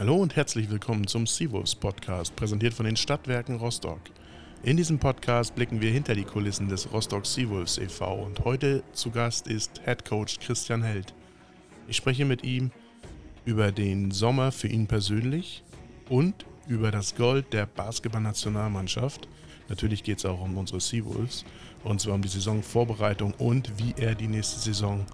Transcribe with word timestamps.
Hallo 0.00 0.16
und 0.16 0.34
herzlich 0.34 0.70
willkommen 0.70 1.06
zum 1.06 1.26
Seawolves 1.26 1.74
Podcast, 1.74 2.34
präsentiert 2.34 2.72
von 2.72 2.86
den 2.86 2.96
Stadtwerken 2.96 3.56
Rostock. 3.56 4.00
In 4.62 4.78
diesem 4.78 4.98
Podcast 4.98 5.54
blicken 5.54 5.82
wir 5.82 5.90
hinter 5.90 6.14
die 6.14 6.24
Kulissen 6.24 6.70
des 6.70 6.90
Rostock 6.90 7.26
Seawolves 7.26 7.76
e.V. 7.76 8.14
und 8.14 8.42
heute 8.46 8.82
zu 8.94 9.10
Gast 9.10 9.46
ist 9.46 9.82
Head 9.84 10.06
Coach 10.06 10.38
Christian 10.38 10.82
Held. 10.82 11.12
Ich 11.86 11.98
spreche 11.98 12.24
mit 12.24 12.44
ihm 12.44 12.70
über 13.44 13.72
den 13.72 14.10
Sommer 14.10 14.52
für 14.52 14.68
ihn 14.68 14.86
persönlich 14.86 15.62
und 16.08 16.46
über 16.66 16.90
das 16.90 17.14
Gold 17.14 17.52
der 17.52 17.66
Basketballnationalmannschaft. 17.66 19.28
Natürlich 19.68 20.02
geht 20.02 20.16
es 20.16 20.24
auch 20.24 20.40
um 20.40 20.56
unsere 20.56 20.80
Seawolves 20.80 21.44
und 21.84 22.00
zwar 22.00 22.14
um 22.14 22.22
die 22.22 22.28
Saisonvorbereitung 22.28 23.34
und 23.34 23.78
wie 23.78 23.92
er 23.98 24.14
die 24.14 24.28
nächste 24.28 24.60
Saison 24.60 25.04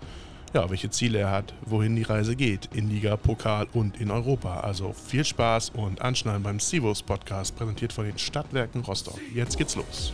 ja, 0.52 0.70
welche 0.70 0.90
Ziele 0.90 1.18
er 1.18 1.30
hat, 1.30 1.54
wohin 1.64 1.96
die 1.96 2.02
Reise 2.02 2.36
geht, 2.36 2.70
in 2.74 2.88
Liga, 2.88 3.16
Pokal 3.16 3.66
und 3.74 4.00
in 4.00 4.10
Europa. 4.10 4.60
Also 4.60 4.92
viel 4.92 5.24
Spaß 5.24 5.70
und 5.70 6.00
Anschnallen 6.00 6.42
beim 6.42 6.60
Sivos 6.60 7.02
Podcast, 7.02 7.56
präsentiert 7.56 7.92
von 7.92 8.04
den 8.04 8.18
Stadtwerken 8.18 8.82
Rostock. 8.82 9.18
Jetzt 9.34 9.58
geht's 9.58 9.76
los. 9.76 10.12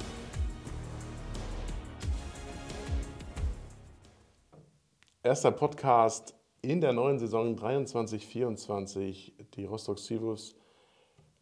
Erster 5.22 5.52
Podcast 5.52 6.34
in 6.62 6.80
der 6.80 6.92
neuen 6.92 7.18
Saison 7.18 7.56
23-24. 7.56 9.32
Die 9.54 9.64
Rostock 9.64 9.98
Sivos 9.98 10.56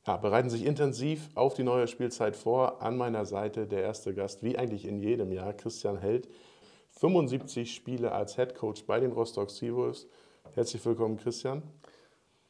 ja, 0.07 0.17
bereiten 0.17 0.51
sich 0.51 0.65
intensiv 0.65 1.31
auf 1.35 1.55
die 1.55 1.63
neue 1.63 1.87
Spielzeit 1.87 2.37
vor. 2.37 2.83
An 2.83 2.97
meiner 2.97 3.25
Seite 3.25 3.67
der 3.67 3.83
erste 3.83 4.15
Gast, 4.15 4.43
wie 4.43 4.59
eigentlich 4.59 4.85
in 4.85 4.99
jedem 4.99 5.33
Jahr, 5.33 5.53
Christian 5.53 5.99
Held 5.99 6.29
75 6.91 7.75
Spiele 7.75 8.13
als 8.13 8.37
Head 8.37 8.55
Coach 8.55 8.85
bei 8.85 9.01
den 9.01 9.13
Rostock 9.13 9.51
Seawolves. 9.51 10.07
Herzlich 10.55 10.85
willkommen, 10.85 11.17
Christian. 11.17 11.63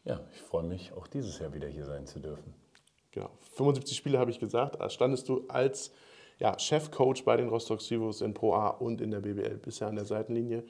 Ja, 0.05 0.21
ich 0.33 0.41
freue 0.41 0.65
mich, 0.65 0.93
auch 0.93 1.07
dieses 1.07 1.39
Jahr 1.39 1.53
wieder 1.53 1.69
hier 1.69 1.85
sein 1.85 2.07
zu 2.07 2.19
dürfen. 2.21 2.55
Genau, 3.11 3.31
75 3.57 3.97
Spiele 3.97 4.19
habe 4.19 4.31
ich 4.31 4.39
gesagt. 4.39 4.79
Standest 4.93 5.29
du 5.29 5.47
als 5.49 5.93
ja, 6.39 6.59
Chefcoach 6.59 7.25
bei 7.25 7.37
den 7.37 7.49
Rostock 7.49 7.83
Seawolves 7.83 8.23
in 8.23 8.35
Pro 8.35 8.55
A 8.55 8.69
und 8.69 9.01
in 9.01 9.11
der 9.11 9.21
BBL 9.21 9.59
bisher 9.59 9.89
an 9.89 9.97
der 9.97 10.07
Seitenlinie. 10.07 10.65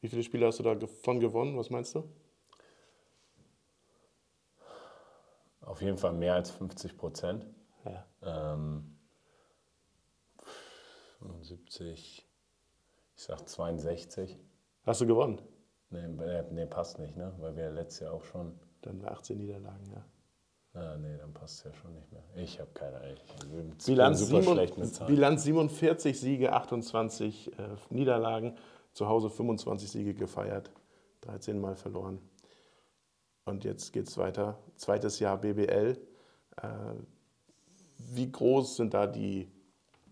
Wie 0.00 0.08
viele 0.08 0.22
Spiele 0.22 0.46
hast 0.46 0.58
du 0.58 0.62
davon 0.62 1.20
gewonnen? 1.20 1.56
Was 1.56 1.70
meinst 1.70 1.94
du? 1.94 2.04
Auf 5.60 5.80
jeden 5.80 5.96
Fall 5.96 6.12
mehr 6.12 6.34
als 6.34 6.50
50 6.50 6.96
Prozent. 6.98 7.46
Ja. 7.84 8.06
Ähm, 8.22 8.98
75, 11.20 12.26
ich 13.22 13.26
sag 13.28 13.48
62. 13.48 14.36
Hast 14.84 15.00
du 15.00 15.06
gewonnen? 15.06 15.40
Nee, 15.90 16.08
nee, 16.50 16.66
passt 16.66 16.98
nicht, 16.98 17.16
ne? 17.16 17.32
Weil 17.38 17.54
wir 17.54 17.70
letztes 17.70 18.00
Jahr 18.00 18.14
auch 18.14 18.24
schon. 18.24 18.58
Dann 18.80 19.04
18 19.04 19.38
Niederlagen, 19.38 19.92
ja. 19.92 20.04
Ah, 20.74 20.96
nee, 20.96 21.16
dann 21.18 21.32
passt 21.32 21.58
es 21.58 21.64
ja 21.64 21.72
schon 21.72 21.94
nicht 21.94 22.10
mehr. 22.10 22.24
Ich 22.34 22.58
habe 22.58 22.70
keine 22.74 22.96
Ahnung. 22.96 23.76
Bilanz, 23.86 24.26
super 24.26 25.06
Bilanz 25.06 25.44
47 25.44 26.18
Siege, 26.18 26.52
28 26.52 27.52
äh, 27.52 27.62
Niederlagen. 27.90 28.56
Zu 28.92 29.06
Hause 29.06 29.30
25 29.30 29.88
Siege 29.88 30.14
gefeiert, 30.14 30.72
13 31.20 31.60
Mal 31.60 31.76
verloren. 31.76 32.18
Und 33.44 33.62
jetzt 33.62 33.92
geht 33.92 34.08
es 34.08 34.18
weiter. 34.18 34.58
Zweites 34.74 35.20
Jahr 35.20 35.38
BBL. 35.38 35.96
Äh, 36.56 36.68
wie 37.98 38.32
groß 38.32 38.76
sind 38.76 38.94
da 38.94 39.06
die, 39.06 39.48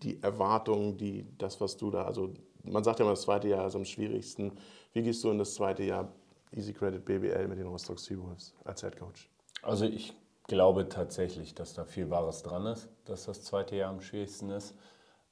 die 0.01 0.23
Erwartungen, 0.23 0.97
die, 0.97 1.27
das, 1.37 1.59
was 1.59 1.75
du 1.75 1.91
da, 1.91 2.05
also 2.05 2.33
man 2.63 2.83
sagt 2.83 2.99
ja 2.99 3.05
immer, 3.05 3.13
das 3.13 3.23
zweite 3.23 3.47
Jahr 3.47 3.67
ist 3.67 3.75
am 3.75 3.85
schwierigsten. 3.85 4.51
Wie 4.93 5.01
gehst 5.01 5.23
du 5.23 5.31
in 5.31 5.37
das 5.37 5.53
zweite 5.55 5.83
Jahr 5.83 6.11
Easy 6.51 6.73
Credit 6.73 7.03
BBL 7.03 7.47
mit 7.47 7.59
den 7.59 7.67
Rostock 7.67 7.99
Seawolves 7.99 8.53
als 8.65 8.81
Head 8.81 8.97
Coach? 8.97 9.29
Also 9.61 9.85
ich 9.85 10.13
glaube 10.47 10.89
tatsächlich, 10.89 11.55
dass 11.55 11.73
da 11.73 11.85
viel 11.85 12.09
Wahres 12.09 12.43
dran 12.43 12.65
ist, 12.65 12.89
dass 13.05 13.25
das 13.25 13.43
zweite 13.43 13.75
Jahr 13.75 13.89
am 13.89 14.01
schwierigsten 14.01 14.49
ist. 14.49 14.75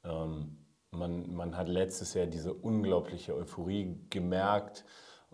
Ähm, 0.04 0.58
man, 0.92 1.34
man 1.34 1.58
hat 1.58 1.68
letztes 1.68 2.14
Jahr 2.14 2.26
diese 2.26 2.54
unglaubliche 2.54 3.36
Euphorie 3.36 3.98
gemerkt. 4.10 4.86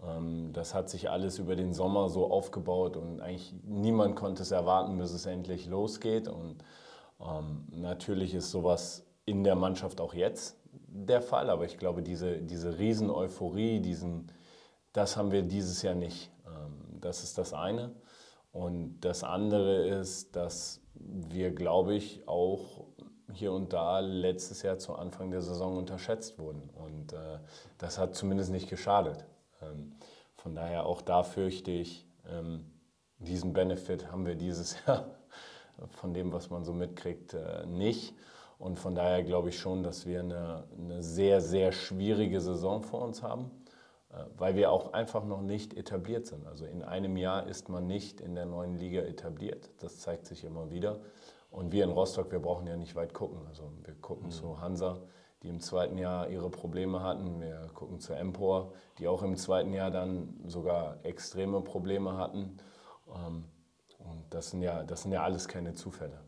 Ähm, 0.03 0.52
das 0.53 0.74
hat 0.74 0.90
sich 0.90 1.09
alles 1.09 1.40
über 1.40 1.56
den 1.56 1.74
Sommer 1.74 2.09
so 2.09 2.31
aufgebaut 2.31 2.98
und 2.98 3.22
eigentlich 3.22 3.53
niemand 3.64 4.16
konnte 4.16 4.42
es 4.42 4.52
erwarten, 4.52 4.98
bis 4.98 5.12
es 5.12 5.25
endlich 5.25 5.68
losgeht. 5.68 6.28
Und 6.28 6.64
ähm, 7.22 7.66
natürlich 7.72 8.34
ist 8.34 8.52
sowas 8.52 9.06
in 9.25 9.44
der 9.44 9.56
Mannschaft 9.56 10.02
auch 10.02 10.14
jetzt 10.14 10.58
der 10.95 11.22
Fall, 11.22 11.50
aber 11.50 11.66
ich 11.66 11.78
glaube, 11.78 12.01
diese, 12.01 12.38
diese 12.41 12.78
Riesen-Euphorie, 12.78 13.81
diesen, 13.81 14.31
das 14.94 15.17
haben 15.17 15.31
wir 15.31 15.44
dieses 15.44 15.81
Jahr 15.81 15.95
nicht. 15.95 16.31
Ähm, 16.47 17.00
das 17.01 17.23
ist 17.23 17.38
das 17.38 17.53
eine. 17.53 17.94
Und 18.51 19.01
das 19.01 19.23
andere 19.23 19.85
ist, 19.85 20.35
dass 20.35 20.81
wir, 20.94 21.51
glaube 21.51 21.95
ich, 21.95 22.25
auch 22.28 22.85
hier 23.33 23.51
und 23.51 23.73
da 23.73 24.00
letztes 24.00 24.61
Jahr 24.61 24.78
zu 24.78 24.95
Anfang 24.95 25.31
der 25.31 25.41
Saison 25.41 25.78
unterschätzt 25.78 26.39
wurden. 26.39 26.69
Und 26.69 27.12
äh, 27.12 27.39
das 27.77 27.97
hat 27.97 28.16
zumindest 28.16 28.51
nicht 28.51 28.69
geschadet. 28.69 29.25
Ähm, 29.62 29.95
von 30.35 30.56
daher 30.56 30.85
auch 30.85 31.01
da 31.01 31.23
fürchte 31.23 31.72
ich, 31.72 32.07
ähm, 32.29 32.72
diesen 33.17 33.51
Benefit 33.51 34.12
haben 34.12 34.25
wir 34.25 34.35
dieses 34.35 34.77
Jahr 34.88 35.06
von 35.89 36.13
dem, 36.13 36.31
was 36.31 36.50
man 36.50 36.63
so 36.63 36.72
mitkriegt, 36.72 37.33
äh, 37.33 37.66
nicht. 37.66 38.13
Und 38.58 38.80
von 38.80 38.96
daher 38.96 39.24
glaube 39.24 39.50
ich 39.50 39.60
schon, 39.60 39.84
dass 39.84 40.06
wir 40.06 40.22
eine, 40.22 40.64
eine 40.78 41.04
sehr, 41.04 41.42
sehr 41.42 41.72
schwierige 41.72 42.40
Saison 42.40 42.82
vor 42.82 43.02
uns 43.02 43.22
haben, 43.22 43.52
äh, 44.12 44.24
weil 44.38 44.56
wir 44.56 44.72
auch 44.72 44.94
einfach 44.94 45.26
noch 45.26 45.42
nicht 45.42 45.74
etabliert 45.74 46.26
sind. 46.26 46.48
Also 46.48 46.66
in 46.66 46.82
einem 46.82 47.18
Jahr 47.18 47.48
ist 47.48 47.70
man 47.70 47.86
nicht 47.86 48.22
in 48.22 48.36
der 48.36 48.46
neuen 48.46 48.76
Liga 48.76 49.02
etabliert. 49.02 49.70
Das 49.80 50.00
zeigt 50.00 50.26
sich 50.26 50.44
immer 50.44 50.72
wieder. 50.72 51.00
Und 51.52 51.72
wir 51.72 51.84
in 51.84 51.92
Rostock, 51.92 52.32
wir 52.32 52.40
brauchen 52.40 52.68
ja 52.68 52.76
nicht 52.76 52.96
weit 52.96 53.14
gucken. 53.14 53.40
Also 53.48 53.72
wir 53.84 53.94
gucken 53.96 54.28
mhm. 54.28 54.32
zu 54.32 54.60
Hansa, 54.60 55.02
die 55.44 55.50
im 55.50 55.60
zweiten 55.60 55.98
Jahr 55.98 56.30
ihre 56.30 56.50
Probleme 56.50 57.02
hatten. 57.02 57.40
Wir 57.40 57.70
gucken 57.74 58.00
zu 58.00 58.14
Empor, 58.14 58.74
die 59.00 59.08
auch 59.08 59.22
im 59.22 59.36
zweiten 59.36 59.74
Jahr 59.74 59.92
dann 59.92 60.40
sogar 60.46 60.98
extreme 61.04 61.62
Probleme 61.62 62.18
hatten. 62.18 62.58
Ähm, 63.08 63.46
und 64.00 64.26
das 64.30 64.52
sind 64.52 64.62
ja, 64.62 64.84
das 64.84 65.04
sind 65.04 65.12
ja 65.12 65.24
alles 65.24 65.48
keine 65.48 65.74
Zufälle. 65.74 66.20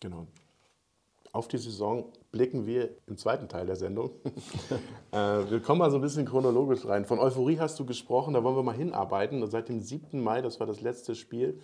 Genau. 0.00 0.26
Auf 1.32 1.46
die 1.46 1.58
Saison 1.58 2.12
blicken 2.32 2.66
wir 2.66 2.90
im 3.06 3.16
zweiten 3.16 3.48
Teil 3.48 3.66
der 3.66 3.76
Sendung. 3.76 4.10
äh, 5.12 5.16
wir 5.16 5.60
kommen 5.60 5.78
mal 5.78 5.90
so 5.90 5.98
ein 5.98 6.02
bisschen 6.02 6.26
chronologisch 6.26 6.84
rein. 6.86 7.04
Von 7.04 7.20
Euphorie 7.20 7.58
hast 7.58 7.78
du 7.78 7.86
gesprochen, 7.86 8.34
da 8.34 8.42
wollen 8.42 8.56
wir 8.56 8.64
mal 8.64 8.74
hinarbeiten. 8.74 9.46
Seit 9.46 9.68
dem 9.68 9.80
7. 9.80 10.20
Mai, 10.20 10.42
das 10.42 10.58
war 10.58 10.66
das 10.66 10.80
letzte 10.80 11.14
Spiel, 11.14 11.60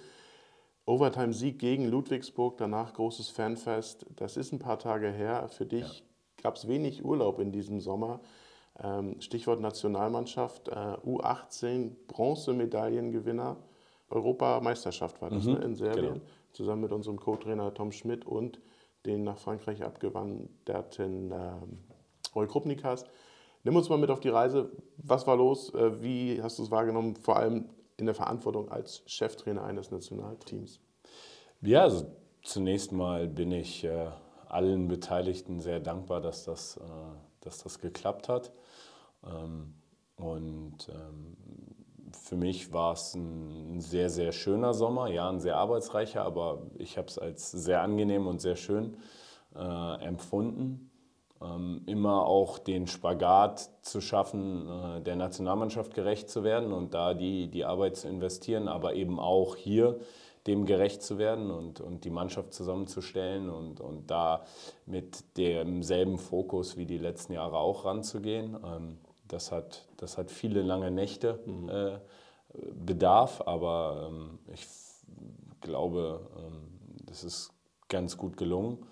Overtime-Sieg 0.84 1.58
gegen 1.58 1.88
Ludwigsburg, 1.88 2.58
danach 2.58 2.94
großes 2.94 3.30
Fanfest. 3.30 4.06
Das 4.14 4.36
ist 4.36 4.52
ein 4.52 4.60
paar 4.60 4.78
Tage 4.78 5.10
her. 5.10 5.48
Für 5.48 5.66
dich 5.66 5.98
ja. 5.98 6.42
gab 6.44 6.56
es 6.56 6.68
wenig 6.68 7.04
Urlaub 7.04 7.40
in 7.40 7.50
diesem 7.50 7.80
Sommer. 7.80 8.20
Ähm, 8.78 9.20
Stichwort 9.20 9.60
Nationalmannschaft, 9.60 10.68
äh, 10.68 10.72
U18 10.72 11.92
Bronzemedaillengewinner, 12.06 13.56
Europameisterschaft 14.10 15.20
war 15.20 15.30
das 15.30 15.44
mhm, 15.44 15.54
ne, 15.54 15.58
in 15.64 15.74
Serbien, 15.74 16.14
genau. 16.14 16.24
zusammen 16.52 16.82
mit 16.82 16.92
unserem 16.92 17.18
Co-Trainer 17.18 17.74
Tom 17.74 17.90
Schmidt 17.90 18.24
und 18.24 18.60
den 19.06 19.24
nach 19.24 19.38
Frankreich 19.38 19.82
abgewanderten 19.82 21.32
äh, 21.32 21.52
Roy 22.34 22.46
Krupnikas. 22.46 23.04
Nimm 23.64 23.76
uns 23.76 23.88
mal 23.88 23.98
mit 23.98 24.10
auf 24.10 24.20
die 24.20 24.28
Reise. 24.28 24.70
Was 24.98 25.26
war 25.26 25.36
los? 25.36 25.74
Äh, 25.74 26.02
wie 26.02 26.42
hast 26.42 26.58
du 26.58 26.62
es 26.62 26.70
wahrgenommen, 26.70 27.16
vor 27.16 27.36
allem 27.36 27.70
in 27.96 28.06
der 28.06 28.14
Verantwortung 28.14 28.70
als 28.70 29.02
Cheftrainer 29.06 29.64
eines 29.64 29.90
Nationalteams? 29.90 30.80
Ja, 31.62 31.82
also 31.82 32.06
zunächst 32.42 32.92
mal 32.92 33.26
bin 33.26 33.50
ich 33.52 33.84
äh, 33.84 34.08
allen 34.48 34.88
Beteiligten 34.88 35.60
sehr 35.60 35.80
dankbar, 35.80 36.20
dass 36.20 36.44
das, 36.44 36.76
äh, 36.76 36.80
dass 37.40 37.62
das 37.62 37.78
geklappt 37.78 38.28
hat. 38.28 38.52
Ähm, 39.24 39.74
und 40.16 40.88
ähm, 40.88 41.36
für 42.12 42.36
mich 42.36 42.72
war 42.72 42.92
es 42.92 43.14
ein 43.14 43.80
sehr, 43.80 44.10
sehr 44.10 44.32
schöner 44.32 44.74
Sommer, 44.74 45.08
ja, 45.08 45.28
ein 45.28 45.40
sehr 45.40 45.56
arbeitsreicher, 45.56 46.24
aber 46.24 46.62
ich 46.78 46.98
habe 46.98 47.08
es 47.08 47.18
als 47.18 47.50
sehr 47.50 47.82
angenehm 47.82 48.26
und 48.26 48.40
sehr 48.40 48.56
schön 48.56 48.96
äh, 49.54 50.04
empfunden. 50.04 50.90
Ähm, 51.42 51.82
immer 51.84 52.24
auch 52.24 52.58
den 52.58 52.86
Spagat 52.86 53.70
zu 53.82 54.00
schaffen, 54.00 54.68
äh, 54.68 55.00
der 55.02 55.16
Nationalmannschaft 55.16 55.94
gerecht 55.94 56.30
zu 56.30 56.44
werden 56.44 56.72
und 56.72 56.94
da 56.94 57.12
die, 57.12 57.48
die 57.48 57.66
Arbeit 57.66 57.96
zu 57.96 58.08
investieren, 58.08 58.68
aber 58.68 58.94
eben 58.94 59.20
auch 59.20 59.54
hier 59.54 59.98
dem 60.46 60.64
gerecht 60.64 61.02
zu 61.02 61.18
werden 61.18 61.50
und, 61.50 61.80
und 61.80 62.04
die 62.04 62.10
Mannschaft 62.10 62.54
zusammenzustellen 62.54 63.50
und, 63.50 63.80
und 63.80 64.10
da 64.10 64.44
mit 64.86 65.36
demselben 65.36 66.18
Fokus 66.18 66.76
wie 66.76 66.86
die 66.86 66.98
letzten 66.98 67.32
Jahre 67.34 67.58
auch 67.58 67.84
ranzugehen. 67.84 68.56
Ähm, 68.64 68.98
das 69.28 69.52
hat, 69.52 69.88
das 69.96 70.18
hat 70.18 70.30
viele 70.30 70.62
lange 70.62 70.90
Nächte 70.90 71.40
mhm. 71.46 71.68
äh, 71.68 71.98
bedarf, 72.74 73.42
aber 73.46 74.08
ähm, 74.08 74.38
ich 74.52 74.66
glaube, 75.60 76.28
ähm, 76.38 76.78
das 77.04 77.24
ist 77.24 77.52
ganz 77.88 78.16
gut 78.16 78.36
gelungen. 78.36 78.86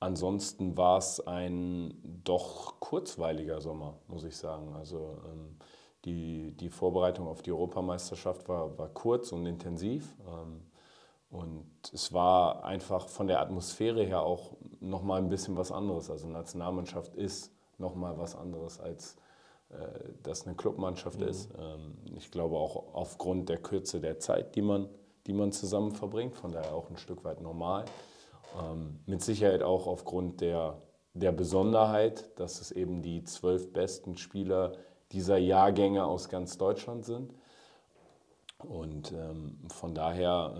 Ansonsten 0.00 0.76
war 0.76 0.98
es 0.98 1.26
ein 1.26 1.94
doch 2.24 2.80
kurzweiliger 2.80 3.60
Sommer, 3.60 3.98
muss 4.08 4.24
ich 4.24 4.36
sagen. 4.36 4.74
Also 4.74 5.18
ähm, 5.26 5.56
Die, 6.04 6.52
die 6.56 6.70
Vorbereitung 6.70 7.26
auf 7.26 7.42
die 7.42 7.50
Europameisterschaft 7.50 8.48
war, 8.48 8.78
war 8.78 8.88
kurz 8.90 9.32
und 9.32 9.44
intensiv. 9.46 10.14
Ähm, 10.28 10.62
und 11.30 11.66
es 11.92 12.12
war 12.12 12.64
einfach 12.64 13.08
von 13.08 13.26
der 13.26 13.40
Atmosphäre 13.40 14.04
her 14.04 14.22
auch 14.22 14.56
nochmal 14.80 15.20
ein 15.20 15.28
bisschen 15.28 15.56
was 15.56 15.72
anderes. 15.72 16.08
Also 16.08 16.28
Nationalmannschaft 16.28 17.16
ist 17.16 17.50
nochmal 17.78 18.16
was 18.18 18.36
anderes, 18.36 18.78
als 18.78 19.16
das 20.22 20.46
eine 20.46 20.56
Clubmannschaft 20.56 21.20
mhm. 21.20 21.28
ist. 21.28 21.50
Ähm, 21.58 21.96
ich 22.16 22.30
glaube 22.30 22.56
auch 22.56 22.94
aufgrund 22.94 23.48
der 23.48 23.58
Kürze 23.58 24.00
der 24.00 24.18
Zeit, 24.18 24.54
die 24.54 24.62
man, 24.62 24.88
die 25.26 25.32
man 25.32 25.52
zusammen 25.52 25.92
verbringt, 25.92 26.34
von 26.34 26.52
daher 26.52 26.74
auch 26.74 26.90
ein 26.90 26.96
Stück 26.96 27.24
weit 27.24 27.40
normal. 27.40 27.84
Ähm, 28.60 29.00
mit 29.06 29.22
Sicherheit 29.22 29.62
auch 29.62 29.86
aufgrund 29.86 30.40
der, 30.40 30.80
der 31.14 31.32
Besonderheit, 31.32 32.38
dass 32.38 32.60
es 32.60 32.70
eben 32.70 33.02
die 33.02 33.24
zwölf 33.24 33.72
besten 33.72 34.16
Spieler 34.16 34.72
dieser 35.12 35.38
Jahrgänge 35.38 36.04
aus 36.04 36.28
ganz 36.28 36.58
Deutschland 36.58 37.04
sind. 37.04 37.34
Und 38.58 39.12
ähm, 39.12 39.58
von 39.68 39.94
daher 39.94 40.54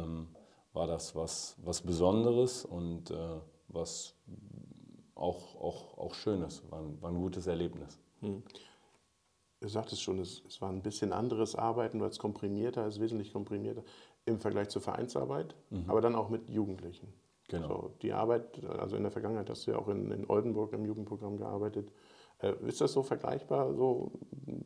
war 0.75 0.87
das 0.87 1.17
was, 1.17 1.57
was 1.65 1.81
Besonderes 1.81 2.65
und 2.65 3.11
äh, 3.11 3.41
was 3.69 4.15
auch, 5.15 5.57
auch, 5.61 5.99
auch 5.99 6.15
Schönes, 6.15 6.63
war 6.71 6.81
ein, 6.81 7.01
war 7.01 7.11
ein 7.11 7.19
gutes 7.19 7.47
Erlebnis. 7.47 7.99
Hm. 8.21 8.43
Du 9.61 9.69
sagtest 9.69 10.03
schon, 10.03 10.19
es, 10.19 10.43
es 10.47 10.61
war 10.61 10.71
ein 10.71 10.83
bisschen 10.83 11.13
anderes 11.13 11.55
Arbeiten, 11.55 12.01
weil 12.01 12.11
es 12.11 12.19
komprimierter 12.19 12.87
ist, 12.87 13.01
wesentlich 13.01 13.33
komprimierter 13.33 13.83
im 14.27 14.39
Vergleich 14.39 14.69
zur 14.69 14.83
Vereinsarbeit, 14.83 15.55
mhm. 15.71 15.85
aber 15.89 16.01
dann 16.01 16.15
auch 16.15 16.29
mit 16.29 16.51
Jugendlichen. 16.51 17.13
Genau. 17.49 17.69
So, 17.69 17.95
die 18.03 18.13
Arbeit, 18.13 18.65
also 18.65 18.97
in 18.97 19.03
der 19.03 19.13
Vergangenheit 19.13 19.49
hast 19.49 19.67
du 19.67 19.71
ja 19.71 19.79
auch 19.79 19.89
in, 19.89 20.11
in 20.11 20.29
Oldenburg 20.29 20.73
im 20.73 20.85
Jugendprogramm 20.85 21.37
gearbeitet. 21.37 21.93
Äh, 22.39 22.55
ist 22.67 22.81
das 22.81 22.93
so 22.93 23.03
vergleichbar? 23.03 23.73
So, 23.75 24.13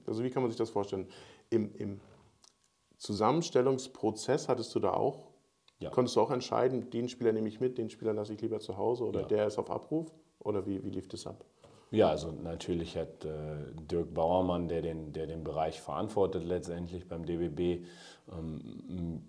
also 0.07 0.25
wie 0.25 0.31
kann 0.31 0.43
man 0.43 0.51
sich 0.51 0.59
das 0.59 0.71
vorstellen? 0.71 1.07
Im, 1.51 1.75
Im 1.75 2.01
Zusammenstellungsprozess 2.97 4.49
hattest 4.49 4.75
du 4.75 4.81
da 4.81 4.93
auch, 4.95 5.29
ja. 5.79 5.91
konntest 5.91 6.17
du 6.17 6.21
auch 6.21 6.31
entscheiden, 6.31 6.91
den 6.91 7.09
Spieler 7.09 7.33
nehme 7.33 7.49
ich 7.49 7.61
mit, 7.61 7.79
den 7.79 7.91
Spieler 7.91 8.13
lasse 8.13 8.33
ich 8.33 8.41
lieber 8.41 8.61
zu 8.61 8.77
Hause 8.77 9.05
oder 9.05 9.21
ja. 9.23 9.27
der 9.27 9.47
ist 9.47 9.59
auf 9.59 9.71
Abruf? 9.71 10.11
Oder 10.39 10.67
wie, 10.67 10.83
wie 10.83 10.91
lief 10.91 11.07
das 11.07 11.27
ab? 11.27 11.45
Ja, 11.91 12.09
also 12.11 12.31
natürlich 12.31 12.97
hat 12.97 13.25
äh, 13.25 13.73
Dirk 13.91 14.15
Bauermann, 14.15 14.69
der 14.69 14.83
den, 14.83 15.13
der 15.13 15.27
den 15.27 15.43
Bereich 15.43 15.81
verantwortet 15.81 16.45
letztendlich 16.45 17.09
beim 17.09 17.27
DBB, 17.27 17.85
ähm, 18.33 19.23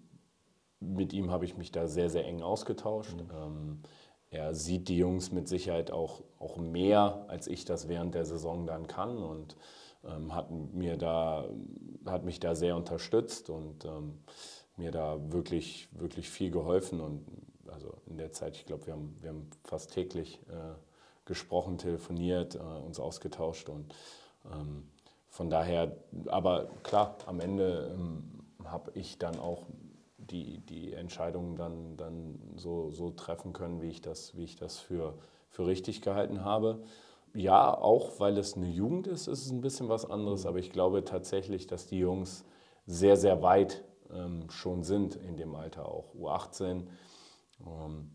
mit 0.80 1.14
ihm 1.14 1.32
habe 1.32 1.46
ich 1.46 1.58
mich 1.58 1.72
da 1.72 1.88
sehr, 1.88 2.10
sehr 2.10 2.26
eng 2.26 2.42
ausgetauscht. 2.42 3.16
Mhm. 3.16 3.32
Ähm, 3.36 3.82
er 4.30 4.54
sieht 4.54 4.88
die 4.88 4.98
Jungs 4.98 5.32
mit 5.32 5.48
Sicherheit 5.48 5.92
auch, 5.92 6.22
auch 6.40 6.58
mehr, 6.58 7.26
als 7.28 7.48
ich 7.48 7.66
das 7.66 7.88
während 7.88 8.16
der 8.16 8.26
Saison 8.26 8.66
dann 8.66 8.88
kann 8.88 9.18
und 9.18 9.56
ähm, 10.04 10.34
hat, 10.34 10.50
mir 10.52 10.98
da, 10.98 11.46
hat 12.06 12.24
mich 12.24 12.40
da 12.40 12.56
sehr 12.56 12.76
unterstützt 12.76 13.50
und 13.50 13.86
ähm, 13.86 14.20
mir 14.78 14.92
da 14.92 15.20
wirklich, 15.32 15.90
wirklich 15.92 16.30
viel 16.30 16.50
geholfen. 16.50 17.02
Und 17.02 17.26
also 17.68 17.94
in 18.08 18.18
der 18.18 18.32
Zeit, 18.32 18.56
ich 18.56 18.66
glaube, 18.66 18.88
wir 18.88 18.94
haben, 18.94 19.18
wir 19.22 19.30
haben 19.30 19.50
fast 19.64 19.94
täglich 19.94 20.40
äh, 20.48 20.76
gesprochen, 21.26 21.78
telefoniert, 21.78 22.56
äh, 22.56 22.60
uns 22.60 23.00
ausgetauscht 23.00 23.70
und 23.70 23.94
ähm, 24.52 24.88
von 25.30 25.50
daher, 25.50 25.96
aber 26.28 26.68
klar, 26.84 27.16
am 27.26 27.40
Ende 27.40 27.96
ähm, 27.96 28.44
habe 28.66 28.92
ich 28.96 29.18
dann 29.18 29.40
auch 29.40 29.66
die, 30.18 30.60
die 30.60 30.94
Entscheidungen 30.94 31.56
dann, 31.56 31.98
dann 31.98 32.40
so, 32.56 32.92
so 32.92 33.12
treffen 33.12 33.54
können, 33.54 33.82
wie 33.82 33.90
ich 33.90 34.02
das, 34.02 34.36
wie 34.36 34.44
ich 34.44 34.56
das 34.56 34.80
für, 34.80 35.18
für 35.50 35.66
richtig 35.66 36.02
gehalten 36.02 36.44
habe. 36.44 36.84
Ja, 37.34 37.74
auch 37.74 38.20
weil 38.20 38.38
es 38.38 38.56
eine 38.56 38.68
Jugend 38.68 39.08
ist, 39.08 39.28
ist 39.28 39.46
es 39.46 39.52
ein 39.52 39.62
bisschen 39.62 39.88
was 39.88 40.10
anderes, 40.10 40.46
aber 40.46 40.60
ich 40.60 40.72
glaube 40.72 41.06
tatsächlich, 41.06 41.66
dass 41.66 41.88
die 41.88 42.00
Jungs 42.00 42.44
sehr, 42.86 43.16
sehr 43.16 43.42
weit 43.42 43.86
ähm, 44.14 44.50
schon 44.50 44.84
sind 44.84 45.16
in 45.16 45.38
dem 45.38 45.56
Alter, 45.56 45.88
auch 45.88 46.14
U18. 46.14 46.88
Ähm, 47.66 48.12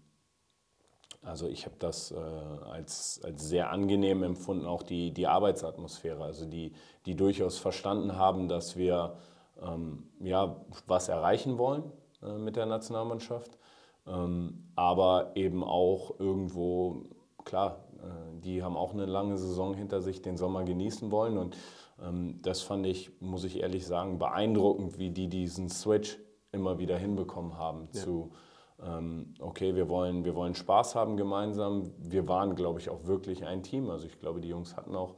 also 1.26 1.49
ich 1.49 1.67
habe 1.67 1.75
das 1.78 2.12
äh, 2.12 2.17
als, 2.17 3.20
als 3.25 3.49
sehr 3.49 3.70
angenehm 3.70 4.23
empfunden, 4.23 4.64
auch 4.64 4.82
die, 4.82 5.12
die 5.12 5.26
Arbeitsatmosphäre, 5.26 6.23
also 6.23 6.46
die, 6.46 6.73
die 7.05 7.17
durchaus 7.17 7.58
verstanden 7.58 8.17
haben, 8.17 8.49
dass 8.49 8.76
wir 8.76 9.17
ähm, 9.61 10.05
ja, 10.20 10.56
was 10.87 11.08
erreichen 11.08 11.58
wollen 11.58 11.82
äh, 12.23 12.38
mit 12.38 12.56
der 12.56 12.67
Nationalmannschaft. 12.67 13.58
Ähm, 14.06 14.70
aber 14.76 15.32
eben 15.34 15.64
auch 15.64 16.20
irgendwo, 16.20 17.06
klar, 17.44 17.84
äh, 17.99 18.40
die 18.40 18.62
haben 18.62 18.76
auch 18.76 18.93
eine 18.93 19.06
lange 19.06 19.37
Saison 19.37 19.75
hinter 19.75 20.00
sich, 20.02 20.22
den 20.22 20.37
Sommer 20.37 20.62
genießen 20.62 21.11
wollen. 21.11 21.38
Und 21.38 21.56
ähm, 22.00 22.38
das 22.43 22.62
fand 22.62 22.87
ich, 22.87 23.11
muss 23.20 23.43
ich 23.43 23.61
ehrlich 23.61 23.84
sagen, 23.84 24.19
beeindruckend, 24.19 24.99
wie 24.99 25.11
die 25.11 25.29
diesen 25.29 25.69
Switch 25.70 26.19
immer 26.52 26.79
wieder 26.79 26.96
hinbekommen 26.96 27.58
haben 27.58 27.88
ja. 27.93 28.00
zu, 28.00 28.31
okay, 28.78 29.75
wir 29.75 29.88
wollen, 29.88 30.25
wir 30.25 30.34
wollen 30.34 30.55
Spaß 30.55 30.94
haben 30.94 31.17
gemeinsam. 31.17 31.93
Wir 31.99 32.28
waren, 32.28 32.55
glaube 32.55 32.78
ich, 32.78 32.90
auch 32.90 33.05
wirklich 33.06 33.44
ein 33.44 33.62
Team. 33.62 33.90
Also 33.90 34.06
ich 34.06 34.19
glaube, 34.20 34.40
die 34.40 34.49
Jungs 34.49 34.76
hatten 34.76 34.94
auch 34.94 35.14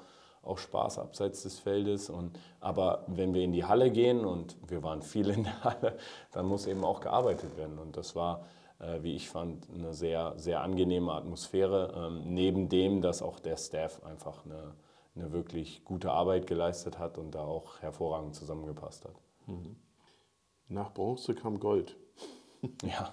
auch 0.49 0.58
Spaß 0.58 0.99
abseits 0.99 1.43
des 1.43 1.58
Feldes. 1.58 2.10
Und, 2.10 2.38
aber 2.60 3.05
wenn 3.06 3.34
wir 3.34 3.43
in 3.43 3.52
die 3.52 3.64
Halle 3.64 3.90
gehen, 3.90 4.25
und 4.25 4.56
wir 4.66 4.82
waren 4.82 5.02
viel 5.02 5.28
in 5.31 5.44
der 5.44 5.64
Halle, 5.64 5.99
dann 6.32 6.46
muss 6.46 6.66
eben 6.66 6.84
auch 6.84 7.00
gearbeitet 7.00 7.56
werden. 7.56 7.78
Und 7.78 7.96
das 7.96 8.16
war, 8.16 8.44
äh, 8.81 9.02
wie 9.02 9.14
ich 9.14 9.28
fand, 9.28 9.69
eine 9.72 9.94
sehr, 9.94 10.34
sehr 10.37 10.62
angenehme 10.62 11.12
Atmosphäre. 11.12 11.93
Ähm, 11.96 12.34
neben 12.34 12.69
dem, 12.69 13.00
dass 13.00 13.22
auch 13.22 13.38
der 13.38 13.56
Staff 13.56 14.02
einfach 14.04 14.44
eine, 14.44 14.75
eine 15.14 15.32
wirklich 15.32 15.84
gute 15.84 16.11
Arbeit 16.11 16.46
geleistet 16.46 16.99
hat 16.99 17.19
und 17.19 17.34
da 17.34 17.43
auch 17.43 17.81
hervorragend 17.81 18.34
zusammengepasst 18.34 19.04
hat. 19.04 19.14
Mhm. 19.46 19.76
Nach 20.69 20.93
Bronze 20.93 21.34
kam 21.34 21.61
Gold. 21.61 21.96
Ja. 22.82 23.12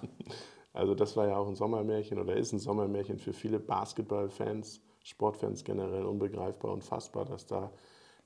Also 0.72 0.94
das 0.94 1.16
war 1.16 1.26
ja 1.26 1.38
auch 1.38 1.48
ein 1.48 1.54
Sommermärchen 1.54 2.18
oder 2.18 2.36
ist 2.36 2.52
ein 2.52 2.58
Sommermärchen 2.58 3.18
für 3.18 3.32
viele 3.32 3.58
Basketballfans. 3.58 4.80
Sportfans 5.02 5.64
generell 5.64 6.04
unbegreifbar 6.04 6.72
und 6.72 6.82
fassbar, 6.82 7.24
dass 7.24 7.46
da 7.46 7.72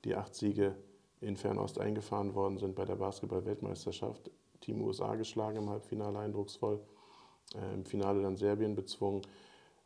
die 0.05 0.15
acht 0.17 0.35
Siege 0.35 0.75
in 1.21 1.37
Fernost 1.37 1.79
eingefahren 1.79 2.35
worden 2.35 2.57
sind 2.57 2.75
bei 2.75 2.85
der 2.85 2.97
Basketball-Weltmeisterschaft. 2.97 4.31
Team 4.61 4.83
USA 4.83 5.15
geschlagen 5.15 5.59
im 5.59 5.71
Halbfinale, 5.71 6.19
eindrucksvoll. 6.19 6.81
Äh, 7.55 7.75
Im 7.75 7.85
Finale 7.85 8.23
dann 8.23 8.37
Serbien 8.37 8.75
bezwungen. 8.75 9.23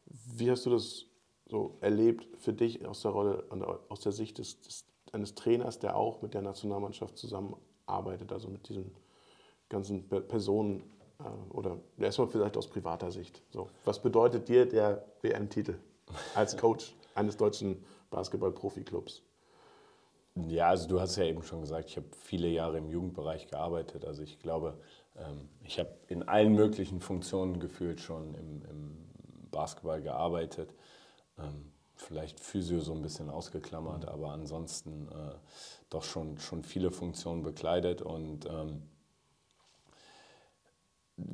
Wie 0.07 0.51
hast 0.51 0.67
du 0.67 0.71
das 0.71 1.07
so 1.47 1.77
erlebt 1.81 2.27
für 2.39 2.53
dich 2.53 2.87
aus 2.87 3.03
der 3.03 3.11
Rolle, 3.11 3.45
aus 3.89 4.01
der 4.01 4.13
Sicht 4.13 4.39
des, 4.39 4.61
des, 4.61 4.87
eines 5.13 5.35
Trainers, 5.35 5.79
der 5.79 5.97
auch 5.97 6.23
mit 6.23 6.35
der 6.35 6.43
Nationalmannschaft 6.43 7.17
zusammenarbeitet, 7.17 8.33
also 8.33 8.49
mit 8.49 8.69
diesen 8.69 8.93
ganzen 9.69 10.09
Personen 10.09 10.83
oder 11.51 11.79
erstmal 11.99 12.29
vielleicht 12.29 12.57
aus 12.57 12.69
privater 12.69 13.11
Sicht. 13.11 13.43
So, 13.51 13.69
was 13.85 14.03
bedeutet 14.03 14.49
dir 14.49 14.67
der 14.67 15.05
WM-Titel? 15.23 15.77
als 16.35 16.57
Coach 16.57 16.95
eines 17.15 17.37
deutschen 17.37 17.83
Basketball-Profi-Clubs? 18.11 19.23
Ja, 20.49 20.69
also 20.69 20.89
du 20.89 21.01
hast 21.01 21.17
ja 21.17 21.25
eben 21.25 21.43
schon 21.43 21.61
gesagt, 21.61 21.91
ich 21.91 21.97
habe 21.97 22.09
viele 22.25 22.49
Jahre 22.49 22.79
im 22.79 22.91
Jugendbereich 22.91 23.47
gearbeitet. 23.47 24.05
Also 24.05 24.23
ich 24.23 24.41
glaube, 24.41 24.77
ähm, 25.17 25.49
ich 25.63 25.79
habe 25.79 25.91
in 26.09 26.25
allen 26.25 26.55
möglichen 26.55 27.01
Funktionen 27.01 27.61
gefühlt 27.61 28.01
schon 28.01 28.35
im, 28.35 28.63
im 28.69 29.09
Basketball 29.53 30.03
gearbeitet. 30.03 30.75
Ähm, 31.39 31.71
vielleicht 31.95 32.41
Physio 32.41 32.81
so 32.81 32.93
ein 32.93 33.03
bisschen 33.03 33.31
ausgeklammert, 33.31 34.03
mhm. 34.03 34.09
aber 34.09 34.33
ansonsten 34.33 35.09
äh, 35.09 35.35
doch 35.89 36.03
schon, 36.03 36.39
schon 36.39 36.65
viele 36.65 36.91
Funktionen 36.91 37.45
bekleidet 37.45 38.03
und 38.03 38.47
ähm, 38.47 38.83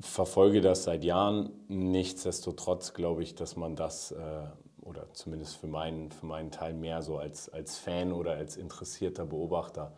verfolge 0.01 0.61
das 0.61 0.85
seit 0.85 1.05
Jahren. 1.05 1.51
Nichtsdestotrotz 1.69 2.93
glaube 2.95 3.23
ich, 3.23 3.35
dass 3.35 3.57
man 3.57 3.77
das, 3.77 4.13
äh, 4.13 4.47
oder 4.83 5.13
zumindest 5.13 5.57
für 5.57 5.67
meinen, 5.67 6.11
für 6.11 6.27
meinen 6.27 6.51
Teil 6.51 6.75
mehr 6.75 7.03
so 7.03 7.19
als, 7.19 7.49
als 7.49 7.79
Fan 7.79 8.13
oder 8.13 8.33
als 8.33 8.57
interessierter 8.57 9.27
Beobachter 9.27 9.97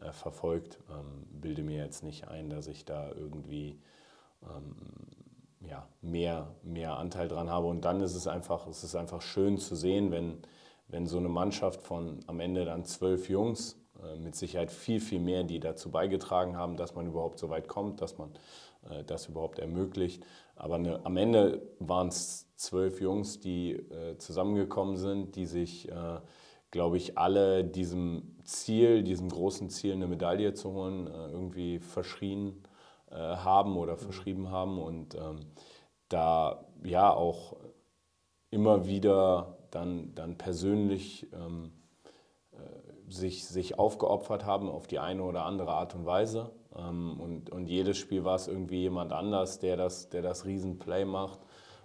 äh, 0.00 0.12
verfolgt. 0.12 0.78
Ähm, 0.90 1.26
bilde 1.40 1.62
mir 1.62 1.84
jetzt 1.84 2.02
nicht 2.02 2.28
ein, 2.28 2.50
dass 2.50 2.66
ich 2.66 2.84
da 2.84 3.10
irgendwie 3.10 3.80
ähm, 4.42 4.76
ja, 5.68 5.88
mehr, 6.02 6.54
mehr 6.62 6.96
Anteil 6.96 7.28
dran 7.28 7.50
habe. 7.50 7.66
Und 7.66 7.84
dann 7.84 8.00
ist 8.00 8.14
es 8.14 8.26
einfach, 8.26 8.66
es 8.66 8.84
ist 8.84 8.94
einfach 8.94 9.22
schön 9.22 9.58
zu 9.58 9.74
sehen, 9.74 10.10
wenn, 10.10 10.38
wenn 10.88 11.06
so 11.06 11.18
eine 11.18 11.28
Mannschaft 11.28 11.82
von 11.82 12.20
am 12.26 12.40
Ende 12.40 12.64
dann 12.64 12.84
zwölf 12.84 13.28
Jungs, 13.28 13.80
äh, 14.02 14.16
mit 14.18 14.34
Sicherheit 14.34 14.70
viel, 14.70 15.00
viel 15.00 15.20
mehr, 15.20 15.44
die 15.44 15.60
dazu 15.60 15.90
beigetragen 15.90 16.56
haben, 16.56 16.76
dass 16.76 16.94
man 16.94 17.06
überhaupt 17.06 17.38
so 17.38 17.50
weit 17.50 17.68
kommt, 17.68 18.00
dass 18.00 18.18
man 18.18 18.30
äh, 18.90 19.04
das 19.04 19.28
überhaupt 19.28 19.58
ermöglicht. 19.58 20.24
Aber 20.56 20.76
eine, 20.76 21.04
am 21.04 21.16
Ende 21.16 21.62
waren 21.78 22.08
es 22.08 22.54
zwölf 22.56 23.00
Jungs, 23.00 23.40
die 23.40 23.72
äh, 23.72 24.16
zusammengekommen 24.18 24.96
sind, 24.96 25.36
die 25.36 25.46
sich, 25.46 25.90
äh, 25.90 26.20
glaube 26.70 26.96
ich, 26.96 27.18
alle 27.18 27.64
diesem 27.64 28.36
Ziel, 28.44 29.02
diesem 29.02 29.28
großen 29.28 29.70
Ziel, 29.70 29.94
eine 29.94 30.06
Medaille 30.06 30.54
zu 30.54 30.72
holen, 30.72 31.06
äh, 31.06 31.28
irgendwie 31.30 31.78
verschrien 31.78 32.62
äh, 33.10 33.16
haben 33.16 33.76
oder 33.76 33.96
verschrieben 33.96 34.50
haben 34.50 34.80
und 34.80 35.14
ähm, 35.14 35.40
da 36.08 36.66
ja 36.84 37.12
auch 37.12 37.56
immer 38.50 38.86
wieder 38.86 39.58
dann, 39.70 40.14
dann 40.14 40.38
persönlich 40.38 41.26
ähm, 41.32 41.72
sich, 43.08 43.46
sich 43.46 43.78
aufgeopfert 43.78 44.44
haben 44.44 44.68
auf 44.68 44.86
die 44.86 44.98
eine 44.98 45.24
oder 45.24 45.44
andere 45.44 45.72
Art 45.72 45.94
und 45.94 46.06
Weise. 46.06 46.52
Ähm, 46.76 47.20
und, 47.20 47.50
und 47.50 47.66
jedes 47.66 47.98
Spiel 47.98 48.24
war 48.24 48.36
es 48.36 48.48
irgendwie 48.48 48.80
jemand 48.80 49.12
anders, 49.12 49.58
der 49.58 49.76
das, 49.76 50.08
der 50.10 50.22
das 50.22 50.44
Riesenplay 50.44 51.04
macht. 51.04 51.40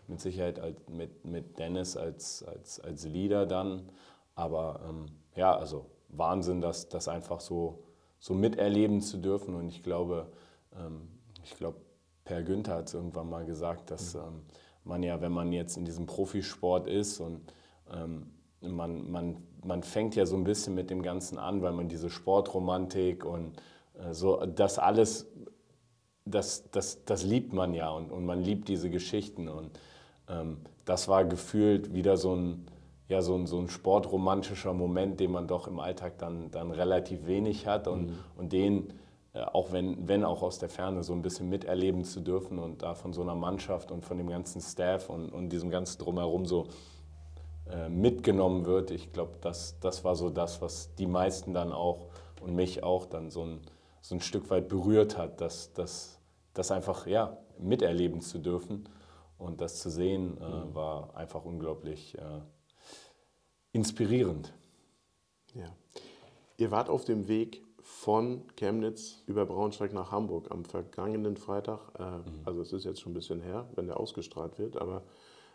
Mit 0.07 0.19
Sicherheit 0.19 0.59
mit, 0.89 1.23
mit 1.23 1.59
Dennis 1.59 1.95
als, 1.95 2.43
als, 2.43 2.79
als 2.79 3.05
Leader 3.05 3.45
dann. 3.45 3.91
Aber 4.33 4.81
ähm, 4.87 5.05
ja, 5.35 5.55
also 5.55 5.85
Wahnsinn, 6.09 6.61
das, 6.61 6.89
das 6.89 7.07
einfach 7.07 7.39
so, 7.39 7.83
so 8.19 8.33
miterleben 8.33 9.01
zu 9.01 9.17
dürfen. 9.17 9.53
Und 9.53 9.69
ich 9.69 9.83
glaube, 9.83 10.31
ähm, 10.75 11.09
ich 11.43 11.55
glaube, 11.55 11.77
Per 12.25 12.43
Günther 12.43 12.75
hat 12.75 12.87
es 12.87 12.93
irgendwann 12.93 13.29
mal 13.29 13.45
gesagt, 13.45 13.91
dass 13.91 14.15
mhm. 14.15 14.21
ähm, 14.21 14.41
man 14.83 15.03
ja, 15.03 15.21
wenn 15.21 15.31
man 15.31 15.51
jetzt 15.51 15.77
in 15.77 15.85
diesem 15.85 16.05
Profisport 16.05 16.87
ist 16.87 17.19
und 17.19 17.53
ähm, 17.91 18.31
man, 18.61 19.09
man, 19.09 19.37
man 19.63 19.83
fängt 19.83 20.15
ja 20.15 20.25
so 20.25 20.35
ein 20.35 20.43
bisschen 20.43 20.75
mit 20.75 20.89
dem 20.89 21.01
Ganzen 21.01 21.37
an, 21.37 21.61
weil 21.61 21.71
man 21.71 21.87
diese 21.87 22.09
Sportromantik 22.09 23.25
und 23.25 23.61
so, 24.11 24.45
das 24.45 24.79
alles, 24.79 25.27
das, 26.25 26.69
das, 26.71 27.03
das 27.05 27.23
liebt 27.23 27.53
man 27.53 27.73
ja 27.73 27.89
und, 27.89 28.11
und 28.11 28.25
man 28.25 28.41
liebt 28.41 28.67
diese 28.67 28.89
Geschichten. 28.89 29.47
Und 29.47 29.71
ähm, 30.29 30.57
das 30.85 31.07
war 31.07 31.25
gefühlt 31.25 31.93
wieder 31.93 32.17
so 32.17 32.35
ein, 32.35 32.67
ja, 33.07 33.21
so 33.21 33.35
ein, 33.35 33.47
so 33.47 33.59
ein 33.59 33.69
sportromantischer 33.69 34.73
Moment, 34.73 35.19
den 35.19 35.31
man 35.31 35.47
doch 35.47 35.67
im 35.67 35.79
Alltag 35.79 36.17
dann, 36.19 36.51
dann 36.51 36.71
relativ 36.71 37.25
wenig 37.25 37.65
hat 37.65 37.87
und, 37.87 38.11
mhm. 38.11 38.17
und 38.37 38.53
den, 38.53 38.93
äh, 39.33 39.41
auch 39.41 39.71
wenn, 39.71 40.07
wenn 40.07 40.23
auch 40.23 40.43
aus 40.43 40.59
der 40.59 40.69
Ferne, 40.69 41.03
so 41.03 41.13
ein 41.13 41.21
bisschen 41.21 41.49
miterleben 41.49 42.03
zu 42.03 42.21
dürfen 42.21 42.59
und 42.59 42.83
da 42.83 42.93
von 42.93 43.13
so 43.13 43.21
einer 43.21 43.35
Mannschaft 43.35 43.91
und 43.91 44.05
von 44.05 44.17
dem 44.17 44.29
ganzen 44.29 44.61
Staff 44.61 45.09
und, 45.09 45.29
und 45.29 45.49
diesem 45.49 45.71
ganzen 45.71 45.99
Drumherum 45.99 46.45
so 46.45 46.67
äh, 47.71 47.89
mitgenommen 47.89 48.65
wird. 48.65 48.91
Ich 48.91 49.11
glaube, 49.11 49.33
das, 49.41 49.79
das 49.79 50.03
war 50.03 50.15
so 50.15 50.29
das, 50.29 50.61
was 50.61 50.95
die 50.95 51.07
meisten 51.07 51.53
dann 51.53 51.71
auch 51.71 52.07
und 52.41 52.55
mich 52.55 52.83
auch 52.83 53.05
dann 53.05 53.31
so 53.31 53.43
ein, 53.43 53.59
so 54.01 54.15
ein 54.15 54.21
Stück 54.21 54.49
weit 54.49 54.67
berührt 54.67 55.17
hat, 55.17 55.41
dass 55.41 55.73
das, 55.73 56.19
das 56.53 56.71
einfach 56.71 57.07
ja, 57.07 57.37
miterleben 57.57 58.21
zu 58.21 58.39
dürfen. 58.39 58.87
Und 59.37 59.61
das 59.61 59.79
zu 59.79 59.89
sehen, 59.89 60.37
äh, 60.41 60.43
mhm. 60.43 60.75
war 60.75 61.15
einfach 61.15 61.45
unglaublich 61.45 62.17
äh, 62.17 62.41
inspirierend. 63.71 64.53
Ja. 65.53 65.73
Ihr 66.57 66.71
wart 66.71 66.89
auf 66.89 67.05
dem 67.05 67.27
Weg 67.29 67.63
von 67.81 68.43
Chemnitz 68.57 69.23
über 69.27 69.45
Braunschweig 69.45 69.93
nach 69.93 70.11
Hamburg 70.11 70.51
am 70.51 70.65
vergangenen 70.65 71.37
Freitag. 71.37 71.79
Äh, 71.97 72.03
mhm. 72.03 72.23
Also 72.43 72.61
es 72.61 72.73
ist 72.73 72.83
jetzt 72.83 72.99
schon 72.99 73.13
ein 73.13 73.15
bisschen 73.15 73.41
her, 73.41 73.67
wenn 73.75 73.87
der 73.87 73.97
ausgestrahlt 73.97 74.59
wird, 74.59 74.77
aber 74.77 75.03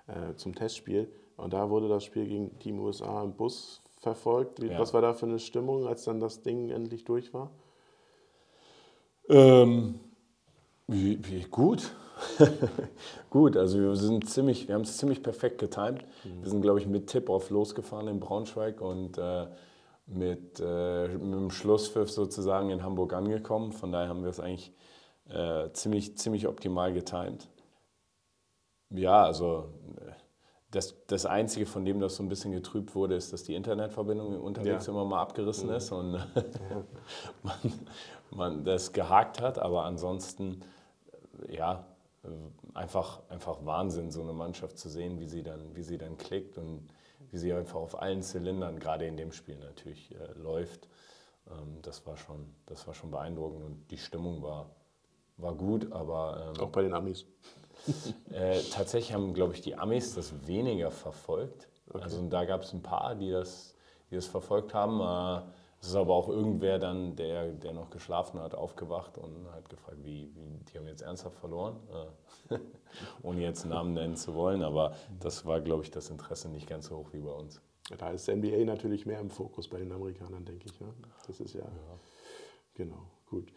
äh, 0.06 0.34
zum 0.34 0.54
Testspiel. 0.54 1.12
Und 1.36 1.52
da 1.52 1.68
wurde 1.68 1.88
das 1.88 2.04
Spiel 2.04 2.26
gegen 2.26 2.58
Team 2.58 2.80
USA 2.80 3.22
im 3.22 3.34
Bus 3.34 3.82
verfolgt. 4.00 4.62
Wie, 4.62 4.68
ja. 4.68 4.78
Was 4.78 4.94
war 4.94 5.02
da 5.02 5.14
für 5.14 5.26
eine 5.26 5.38
Stimmung, 5.38 5.86
als 5.86 6.04
dann 6.04 6.20
das 6.20 6.42
Ding 6.42 6.70
endlich 6.70 7.04
durch 7.04 7.34
war? 7.34 7.50
Ähm, 9.28 10.00
wie, 10.86 11.18
wie, 11.26 11.42
gut. 11.44 11.94
gut, 13.30 13.56
also 13.56 13.78
wir 13.80 13.96
sind 13.96 14.28
ziemlich, 14.28 14.68
wir 14.68 14.74
haben 14.74 14.82
es 14.82 14.96
ziemlich 14.96 15.22
perfekt 15.22 15.58
getimt. 15.58 16.04
Mhm. 16.24 16.42
Wir 16.42 16.50
sind, 16.50 16.62
glaube 16.62 16.80
ich, 16.80 16.86
mit 16.86 17.08
Tip-Off 17.08 17.50
losgefahren 17.50 18.08
in 18.08 18.20
Braunschweig 18.20 18.80
und 18.80 19.18
äh, 19.18 19.46
mit, 20.06 20.60
äh, 20.60 21.08
mit 21.08 21.34
dem 21.34 21.50
Schlusspfiff 21.50 22.10
sozusagen 22.10 22.70
in 22.70 22.82
Hamburg 22.82 23.12
angekommen. 23.14 23.72
Von 23.72 23.92
daher 23.92 24.08
haben 24.08 24.22
wir 24.22 24.30
es 24.30 24.40
eigentlich 24.40 24.72
äh, 25.28 25.70
ziemlich, 25.72 26.16
ziemlich 26.18 26.46
optimal 26.46 26.92
getimt. 26.92 27.48
Ja, 28.90 29.24
also 29.24 29.70
das, 30.74 30.94
das 31.06 31.26
Einzige, 31.26 31.66
von 31.66 31.84
dem 31.84 32.00
das 32.00 32.16
so 32.16 32.22
ein 32.22 32.28
bisschen 32.28 32.52
getrübt 32.52 32.94
wurde, 32.94 33.14
ist, 33.14 33.32
dass 33.32 33.44
die 33.44 33.54
Internetverbindung 33.54 34.40
unterwegs 34.40 34.86
ja. 34.86 34.92
immer 34.92 35.04
mal 35.04 35.20
abgerissen 35.20 35.68
mhm. 35.68 35.76
ist 35.76 35.92
und 35.92 36.12
man, 37.42 37.54
man 38.30 38.64
das 38.64 38.92
gehakt 38.92 39.40
hat. 39.40 39.58
Aber 39.58 39.84
ansonsten, 39.84 40.60
ja, 41.48 41.86
einfach, 42.74 43.22
einfach 43.28 43.64
Wahnsinn, 43.64 44.10
so 44.10 44.22
eine 44.22 44.32
Mannschaft 44.32 44.78
zu 44.78 44.88
sehen, 44.88 45.20
wie 45.20 45.26
sie 45.26 45.42
dann, 45.42 45.74
wie 45.74 45.82
sie 45.82 45.98
dann 45.98 46.16
klickt 46.16 46.58
und 46.58 46.88
wie 47.30 47.38
sie 47.38 47.52
einfach 47.52 47.80
auf 47.80 48.00
allen 48.00 48.22
Zylindern, 48.22 48.78
gerade 48.78 49.06
in 49.06 49.16
dem 49.16 49.32
Spiel 49.32 49.56
natürlich, 49.56 50.14
äh, 50.14 50.32
läuft. 50.38 50.88
Ähm, 51.50 51.78
das, 51.82 52.06
war 52.06 52.16
schon, 52.16 52.54
das 52.66 52.86
war 52.86 52.94
schon 52.94 53.10
beeindruckend 53.10 53.64
und 53.64 53.90
die 53.90 53.98
Stimmung 53.98 54.42
war, 54.42 54.70
war 55.36 55.54
gut, 55.54 55.90
aber. 55.92 56.52
Ähm, 56.54 56.60
Auch 56.62 56.70
bei 56.70 56.82
den 56.82 56.94
Amis. 56.94 57.26
Äh, 58.30 58.62
tatsächlich 58.72 59.12
haben, 59.12 59.34
glaube 59.34 59.52
ich, 59.52 59.60
die 59.60 59.76
Amis 59.76 60.14
das 60.14 60.46
weniger 60.46 60.90
verfolgt. 60.90 61.68
Okay. 61.88 62.02
Also 62.02 62.26
da 62.28 62.46
gab 62.46 62.62
es 62.62 62.72
ein 62.72 62.82
paar, 62.82 63.14
die 63.14 63.30
das, 63.30 63.74
die 64.10 64.14
das 64.14 64.26
verfolgt 64.26 64.72
haben. 64.72 65.00
Äh, 65.00 65.46
es 65.84 65.90
ist 65.90 65.96
aber 65.96 66.14
auch 66.14 66.30
irgendwer 66.30 66.78
dann, 66.78 67.14
der, 67.14 67.52
der 67.52 67.74
noch 67.74 67.90
geschlafen 67.90 68.40
hat, 68.40 68.54
aufgewacht 68.54 69.18
und 69.18 69.52
hat 69.52 69.68
gefragt, 69.68 69.98
wie, 70.02 70.34
wie 70.34 70.64
die 70.64 70.78
haben 70.78 70.86
jetzt 70.86 71.02
ernsthaft 71.02 71.36
verloren, 71.36 71.76
äh, 72.48 72.58
ohne 73.22 73.42
jetzt 73.42 73.66
Namen 73.66 73.92
nennen 73.92 74.16
zu 74.16 74.34
wollen. 74.34 74.62
Aber 74.62 74.94
das 75.20 75.44
war, 75.44 75.60
glaube 75.60 75.82
ich, 75.82 75.90
das 75.90 76.08
Interesse 76.08 76.48
nicht 76.48 76.66
ganz 76.66 76.86
so 76.86 76.96
hoch 76.96 77.12
wie 77.12 77.20
bei 77.20 77.32
uns. 77.32 77.60
Da 77.98 78.08
ist 78.12 78.28
NBA 78.28 78.64
natürlich 78.64 79.04
mehr 79.04 79.20
im 79.20 79.28
Fokus 79.28 79.68
bei 79.68 79.78
den 79.78 79.92
Amerikanern, 79.92 80.46
denke 80.46 80.70
ich. 80.70 80.80
Ne? 80.80 80.88
Das 81.26 81.38
ist 81.38 81.52
ja, 81.52 81.60
ja. 81.60 82.00
Genau, 82.72 83.02
gut. 83.26 83.52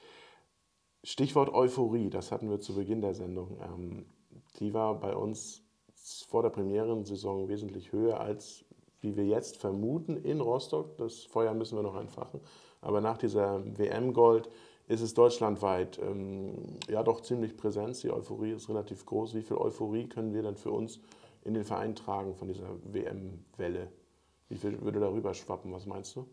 Stichwort 1.06 1.54
Euphorie, 1.54 2.10
das 2.10 2.34
hatten 2.34 2.50
wir 2.50 2.60
zu 2.60 2.76
Beginn 2.76 3.00
der 3.00 3.14
Sendung. 3.14 3.58
Ähm, 3.62 4.06
die 4.60 4.74
war 4.74 5.00
bei 5.00 5.16
uns 5.16 5.64
vor 6.28 6.44
der 6.44 6.50
Premierensaison 6.50 7.48
wesentlich 7.48 7.94
höher 7.94 8.20
als 8.20 8.66
wie 9.02 9.16
wir 9.16 9.26
jetzt 9.26 9.58
vermuten 9.58 10.18
in 10.18 10.42
Rostock. 10.42 10.98
Das 10.98 11.24
Feuer 11.24 11.54
müssen 11.54 11.78
wir 11.78 11.84
noch 11.84 12.00
entfachen. 12.00 12.42
Aber 12.82 13.02
nach 13.02 13.18
dieser 13.18 13.62
WM-Gold 13.78 14.50
ist 14.88 15.02
es 15.02 15.14
deutschlandweit 15.14 16.00
ähm, 16.00 16.78
ja 16.90 17.04
doch 17.04 17.22
ziemlich 17.22 17.58
präsent. 17.58 18.02
Die 18.04 18.12
Euphorie 18.12 18.52
ist 18.52 18.70
relativ 18.70 19.06
groß. 19.06 19.36
Wie 19.36 19.42
viel 19.42 19.58
Euphorie 19.58 20.08
können 20.08 20.34
wir 20.34 20.44
dann 20.44 20.56
für 20.56 20.72
uns 20.72 21.00
in 21.44 21.54
den 21.54 21.64
Verein 21.64 21.96
tragen 21.96 22.36
von 22.36 22.48
dieser 22.48 22.70
WM-Welle? 22.84 23.92
Wie 24.50 24.56
viel 24.56 24.82
würde 24.82 25.00
darüber 25.00 25.34
schwappen? 25.34 25.74
Was 25.74 25.86
meinst 25.86 26.16
du? 26.16 26.26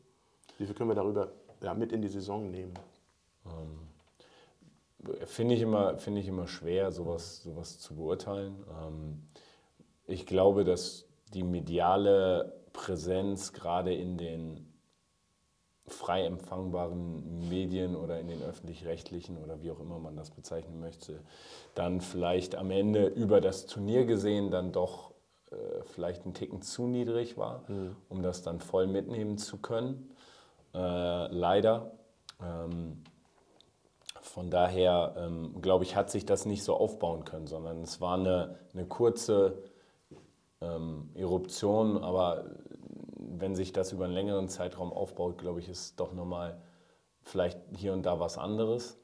Wie 0.59 0.67
viel 0.67 0.75
können 0.75 0.91
wir 0.91 0.95
darüber 0.95 1.33
ja, 1.63 1.75
mit 1.75 1.93
in 1.93 2.03
die 2.03 2.09
Saison 2.09 2.51
nehmen? 2.51 2.75
Ähm 3.47 3.95
Finde 5.27 5.55
ich, 5.55 5.61
immer, 5.61 5.99
find 5.99 6.19
ich 6.19 6.29
immer 6.29 6.47
schwer, 6.47 6.91
sowas, 6.91 7.43
sowas 7.43 7.79
zu 7.79 7.95
beurteilen. 7.95 8.65
Ähm, 8.81 9.23
ich 10.07 10.25
glaube, 10.25 10.65
dass 10.65 11.07
die 11.35 11.43
mediale 11.43 12.55
Präsenz 12.73 13.53
gerade 13.53 13.95
in 13.95 14.17
den 14.17 14.75
frei 15.87 16.25
empfangbaren 16.25 17.49
Medien 17.49 17.95
oder 17.95 18.19
in 18.19 18.29
den 18.29 18.43
öffentlich-rechtlichen 18.43 19.37
oder 19.37 19.61
wie 19.63 19.71
auch 19.71 19.81
immer 19.81 19.99
man 19.99 20.17
das 20.17 20.31
bezeichnen 20.31 20.81
möchte, 20.81 21.21
dann 21.75 22.01
vielleicht 22.01 22.55
am 22.55 22.71
Ende 22.71 23.07
über 23.07 23.41
das 23.41 23.67
Turnier 23.67 24.07
gesehen 24.07 24.51
dann 24.51 24.73
doch 24.73 25.13
äh, 25.51 25.83
vielleicht 25.85 26.25
ein 26.25 26.33
Ticken 26.33 26.63
zu 26.63 26.87
niedrig 26.87 27.37
war, 27.37 27.65
mhm. 27.69 27.97
um 28.09 28.23
das 28.23 28.43
dann 28.43 28.61
voll 28.61 28.87
mitnehmen 28.87 29.37
zu 29.37 29.59
können. 29.59 30.11
Äh, 30.73 31.27
leider. 31.29 31.93
Ähm, 32.43 33.03
von 34.23 34.51
daher, 34.51 35.15
ähm, 35.19 35.61
glaube 35.61 35.85
ich, 35.85 35.97
hat 35.97 36.11
sich 36.11 36.25
das 36.25 36.47
nicht 36.47 36.65
so 36.65 36.75
aufbauen 36.75 37.25
können, 37.25 37.47
sondern 37.47 37.83
es 37.83 38.01
war 38.01 38.15
eine, 38.15 38.59
eine 38.73 38.87
kurze 38.87 39.63
ähm, 40.65 41.11
Eruption, 41.15 42.03
aber 42.03 42.45
wenn 43.17 43.55
sich 43.55 43.73
das 43.73 43.93
über 43.93 44.05
einen 44.05 44.15
längeren 44.15 44.49
Zeitraum 44.49 44.93
aufbaut, 44.93 45.39
glaube 45.39 45.61
ich, 45.61 45.69
ist 45.69 45.99
doch 46.01 46.13
nochmal 46.13 46.61
vielleicht 47.23 47.59
hier 47.77 47.93
und 47.93 48.05
da 48.05 48.21
was 48.21 48.39
anderes. 48.39 48.99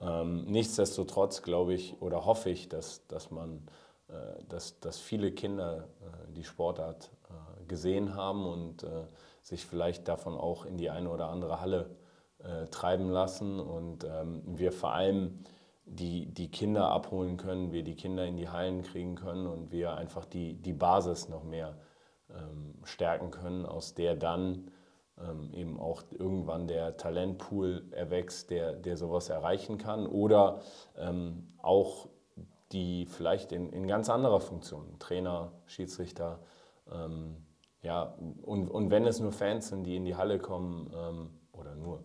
Ähm, 0.00 0.44
nichtsdestotrotz 0.44 1.42
glaube 1.42 1.74
ich 1.74 2.00
oder 2.00 2.24
hoffe 2.24 2.50
ich, 2.50 2.68
dass, 2.68 3.06
dass 3.08 3.30
man, 3.30 3.66
äh, 4.08 4.44
dass, 4.48 4.78
dass 4.80 4.98
viele 4.98 5.32
Kinder 5.32 5.88
äh, 6.00 6.32
die 6.32 6.44
Sportart 6.44 7.10
äh, 7.28 7.64
gesehen 7.64 8.14
haben 8.14 8.46
und 8.46 8.84
äh, 8.84 9.06
sich 9.42 9.66
vielleicht 9.66 10.06
davon 10.08 10.34
auch 10.36 10.66
in 10.66 10.76
die 10.76 10.90
eine 10.90 11.10
oder 11.10 11.28
andere 11.28 11.60
Halle 11.60 11.90
äh, 12.38 12.66
treiben 12.66 13.10
lassen 13.10 13.58
und 13.58 14.04
ähm, 14.04 14.42
wir 14.46 14.72
vor 14.72 14.92
allem 14.92 15.40
die, 15.88 16.26
die 16.26 16.50
Kinder 16.50 16.90
abholen 16.90 17.36
können, 17.36 17.72
wir 17.72 17.82
die 17.82 17.94
Kinder 17.94 18.26
in 18.26 18.36
die 18.36 18.48
Hallen 18.48 18.82
kriegen 18.82 19.14
können 19.14 19.46
und 19.46 19.72
wir 19.72 19.96
einfach 19.96 20.24
die, 20.24 20.54
die 20.54 20.72
Basis 20.72 21.28
noch 21.28 21.44
mehr 21.44 21.78
ähm, 22.30 22.74
stärken 22.84 23.30
können, 23.30 23.66
aus 23.66 23.94
der 23.94 24.14
dann 24.16 24.70
ähm, 25.18 25.52
eben 25.52 25.80
auch 25.80 26.02
irgendwann 26.10 26.68
der 26.68 26.96
Talentpool 26.96 27.86
erwächst, 27.90 28.50
der, 28.50 28.74
der 28.74 28.96
sowas 28.96 29.28
erreichen 29.28 29.78
kann 29.78 30.06
oder 30.06 30.60
ähm, 30.96 31.48
auch 31.58 32.08
die 32.72 33.06
vielleicht 33.06 33.52
in, 33.52 33.72
in 33.72 33.88
ganz 33.88 34.10
anderer 34.10 34.40
Funktion, 34.40 34.98
Trainer, 34.98 35.52
Schiedsrichter, 35.66 36.40
ähm, 36.92 37.36
ja, 37.82 38.14
und, 38.42 38.68
und 38.68 38.90
wenn 38.90 39.06
es 39.06 39.20
nur 39.20 39.32
Fans 39.32 39.68
sind, 39.68 39.84
die 39.84 39.96
in 39.96 40.04
die 40.04 40.16
Halle 40.16 40.38
kommen, 40.38 40.92
ähm, 40.94 41.30
oder 41.52 41.74
nur, 41.74 42.02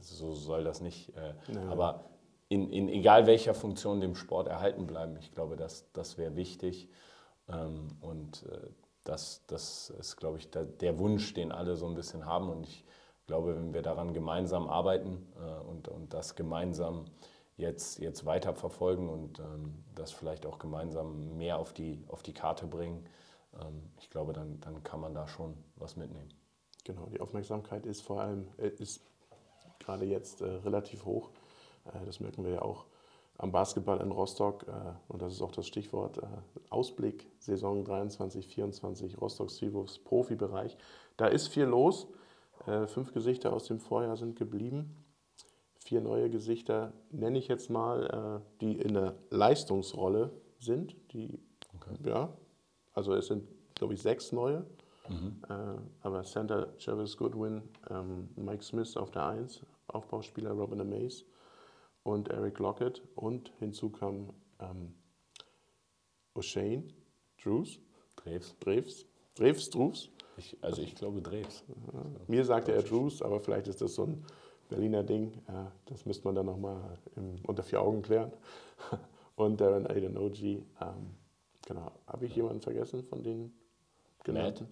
so 0.00 0.34
soll 0.34 0.64
das 0.64 0.80
nicht. 0.80 1.14
Äh, 1.16 1.34
ja. 1.52 1.70
Aber 1.70 2.09
in, 2.50 2.68
in 2.68 2.88
egal 2.88 3.26
welcher 3.26 3.54
Funktion 3.54 4.00
dem 4.00 4.16
Sport 4.16 4.48
erhalten 4.48 4.86
bleiben, 4.86 5.16
ich 5.16 5.30
glaube, 5.30 5.56
das, 5.56 5.90
das 5.92 6.18
wäre 6.18 6.34
wichtig. 6.34 6.88
Ähm, 7.48 7.86
und 8.00 8.44
äh, 8.50 8.68
das, 9.04 9.44
das 9.46 9.90
ist, 9.90 10.16
glaube 10.16 10.38
ich, 10.38 10.50
der, 10.50 10.64
der 10.64 10.98
Wunsch, 10.98 11.32
den 11.32 11.52
alle 11.52 11.76
so 11.76 11.86
ein 11.86 11.94
bisschen 11.94 12.26
haben. 12.26 12.50
Und 12.50 12.64
ich 12.66 12.84
glaube, 13.26 13.54
wenn 13.54 13.72
wir 13.72 13.82
daran 13.82 14.12
gemeinsam 14.12 14.68
arbeiten 14.68 15.28
äh, 15.38 15.60
und, 15.68 15.86
und 15.86 16.12
das 16.12 16.34
gemeinsam 16.34 17.04
jetzt, 17.56 18.00
jetzt 18.00 18.26
weiter 18.26 18.52
verfolgen 18.52 19.08
und 19.08 19.38
ähm, 19.38 19.84
das 19.94 20.10
vielleicht 20.10 20.44
auch 20.44 20.58
gemeinsam 20.58 21.36
mehr 21.36 21.56
auf 21.56 21.72
die, 21.72 22.02
auf 22.08 22.24
die 22.24 22.34
Karte 22.34 22.66
bringen, 22.66 23.06
ähm, 23.60 23.92
ich 24.00 24.10
glaube, 24.10 24.32
dann, 24.32 24.58
dann 24.60 24.82
kann 24.82 24.98
man 24.98 25.14
da 25.14 25.28
schon 25.28 25.54
was 25.76 25.94
mitnehmen. 25.94 26.34
Genau, 26.82 27.06
die 27.06 27.20
Aufmerksamkeit 27.20 27.86
ist 27.86 28.02
vor 28.02 28.20
allem 28.20 28.48
äh, 28.58 28.70
ist 28.70 29.02
gerade 29.78 30.04
jetzt 30.04 30.40
äh, 30.40 30.46
relativ 30.46 31.04
hoch. 31.04 31.30
Äh, 31.86 32.04
das 32.06 32.20
merken 32.20 32.44
wir 32.44 32.52
ja 32.52 32.62
auch 32.62 32.86
am 33.38 33.52
Basketball 33.52 34.00
in 34.00 34.10
Rostock. 34.10 34.66
Äh, 34.68 34.72
und 35.08 35.22
das 35.22 35.32
ist 35.32 35.42
auch 35.42 35.52
das 35.52 35.66
Stichwort 35.66 36.18
äh, 36.18 36.26
Ausblick 36.68 37.30
Saison 37.38 37.84
23, 37.84 38.46
24 38.46 39.20
Rostock 39.20 39.50
Seawolves 39.50 39.98
Profibereich. 39.98 40.76
Da 41.16 41.26
ist 41.26 41.48
viel 41.48 41.64
los. 41.64 42.08
Fünf 42.88 43.14
Gesichter 43.14 43.54
aus 43.54 43.64
dem 43.64 43.80
Vorjahr 43.80 44.18
sind 44.18 44.36
geblieben. 44.36 44.94
Vier 45.78 46.02
neue 46.02 46.28
Gesichter 46.28 46.92
nenne 47.10 47.38
ich 47.38 47.48
jetzt 47.48 47.70
mal, 47.70 48.42
die 48.60 48.78
in 48.78 48.92
der 48.92 49.14
Leistungsrolle 49.30 50.30
sind. 50.58 50.94
Die, 51.14 51.40
okay. 51.74 51.96
ja, 52.04 52.28
also 52.92 53.14
es 53.14 53.28
sind, 53.28 53.48
glaube 53.74 53.94
ich, 53.94 54.02
sechs 54.02 54.30
neue. 54.32 54.66
Mhm. 55.08 55.40
aber 56.02 56.22
Center 56.22 56.76
Travis 56.76 57.16
Goodwin, 57.16 57.62
ähm, 57.88 58.28
Mike 58.36 58.62
Smith 58.62 58.94
auf 58.98 59.10
der 59.10 59.26
1, 59.26 59.62
Aufbauspieler 59.88 60.52
Robin 60.52 60.82
Amaze 60.82 61.24
und 62.02 62.28
Eric 62.28 62.58
Lockett. 62.58 63.02
Und 63.14 63.52
hinzu 63.58 63.90
kam 63.90 64.30
ähm, 64.60 64.94
O'Shane, 66.34 66.84
Drews. 67.42 67.78
Drews. 68.16 68.56
Drews. 68.60 69.06
Drews, 69.34 69.70
Drews. 69.70 70.10
Ich, 70.36 70.56
also 70.62 70.82
ich 70.82 70.94
glaube 70.94 71.20
Drews. 71.22 71.64
Mir 72.26 72.44
sagte 72.44 72.72
er 72.72 72.82
Drews, 72.82 73.22
aber 73.22 73.40
vielleicht 73.40 73.68
ist 73.68 73.80
das 73.80 73.94
so 73.94 74.04
ein 74.04 74.24
Berliner 74.68 75.02
Ding. 75.02 75.32
Das 75.86 76.06
müsste 76.06 76.24
man 76.24 76.34
dann 76.34 76.46
nochmal 76.46 76.98
unter 77.46 77.62
vier 77.62 77.82
Augen 77.82 78.02
klären. 78.02 78.32
Und 79.36 79.60
Darren 79.60 79.86
Aidenoji. 79.86 80.66
Ähm, 80.80 81.14
genau. 81.66 81.92
Habe 82.06 82.26
ich 82.26 82.36
jemanden 82.36 82.60
vergessen 82.60 83.02
von 83.04 83.22
den 83.22 83.52
genannten? 84.22 84.68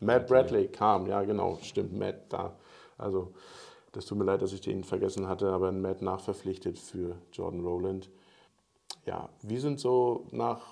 Matt, 0.00 0.20
Matt 0.20 0.26
Bradley 0.28 0.68
kam, 0.68 1.06
ja 1.06 1.22
genau, 1.22 1.58
stimmt, 1.60 1.92
Matt 1.92 2.32
da. 2.32 2.56
Also 2.96 3.34
das 3.98 4.06
tut 4.06 4.16
mir 4.16 4.24
leid, 4.24 4.42
dass 4.42 4.52
ich 4.52 4.60
den 4.60 4.84
vergessen 4.84 5.26
hatte, 5.26 5.50
aber 5.50 5.72
Matt 5.72 6.02
nachverpflichtet 6.02 6.78
für 6.78 7.16
Jordan 7.32 7.64
Rowland. 7.64 8.08
Ja, 9.06 9.28
wie 9.42 9.56
sind 9.58 9.80
so 9.80 10.28
nach 10.30 10.62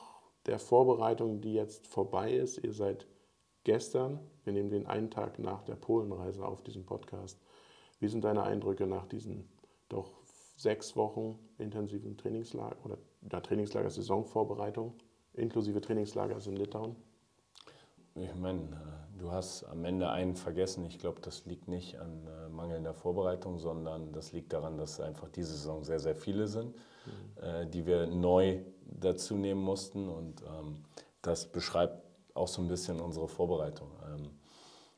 der 0.47 0.61
Vorbereitung, 0.61 1.41
die 1.41 1.53
jetzt 1.53 1.89
vorbei 1.89 2.33
ist, 2.33 2.63
ihr 2.63 2.73
seid 2.73 3.09
gestern, 3.65 4.21
wir 4.45 4.53
nehmen 4.53 4.71
den 4.71 4.87
einen 4.87 5.11
Tag 5.11 5.41
nach 5.41 5.65
der 5.65 5.75
Polenreise 5.75 6.47
auf 6.47 6.63
diesem 6.63 6.87
Podcast, 6.87 7.41
wie 7.99 8.07
sind 8.07 8.23
deine 8.23 8.45
Eindrücke 8.45 8.87
nach 8.87 9.07
diesen 9.07 9.49
doch 9.89 10.13
sechs 10.55 10.95
Wochen 10.95 11.37
intensiven 11.59 12.17
Trainingslager 12.17 12.77
oder 12.85 12.97
ja, 13.33 13.41
Trainingslager 13.41 13.91
Saisonvorbereitung, 13.91 14.95
inklusive 15.33 15.81
Trainingslagers 15.81 16.47
in 16.47 16.55
Litauen? 16.55 16.95
Ich 18.19 18.35
meine, 18.35 18.61
äh, 18.61 19.19
du 19.19 19.31
hast 19.31 19.65
am 19.65 19.85
Ende 19.85 20.09
einen 20.09 20.37
vergessen. 20.37 20.87
Ich 20.87 20.99
glaube, 20.99 21.21
das 21.21 21.45
liegt 21.45 21.69
nicht 21.69 21.99
an 21.99 22.27
äh, 22.27 22.46
mangelnder 22.57 22.95
Vorbereitung, 22.95 23.59
sondern 23.59 24.13
das 24.13 24.33
liegt 24.33 24.53
daran, 24.53 24.77
dass 24.79 25.01
einfach 25.01 25.29
diese 25.29 25.53
Saison 25.53 25.85
sehr, 25.85 26.01
sehr 26.01 26.17
viele 26.17 26.47
sind, 26.47 26.75
mhm. 26.75 27.43
äh, 27.43 27.67
die 27.67 27.87
wir 27.87 28.07
neu 28.07 28.61
dazu 28.85 29.37
nehmen 29.37 29.63
mussten. 29.63 30.09
Und 30.09 30.43
ähm, 30.43 30.85
das 31.23 31.47
beschreibt 31.47 32.03
auch 32.35 32.49
so 32.49 32.63
ein 32.63 32.69
bisschen 32.69 33.01
unsere 33.01 33.29
Vorbereitung. 33.29 33.91
Ähm, 34.07 34.31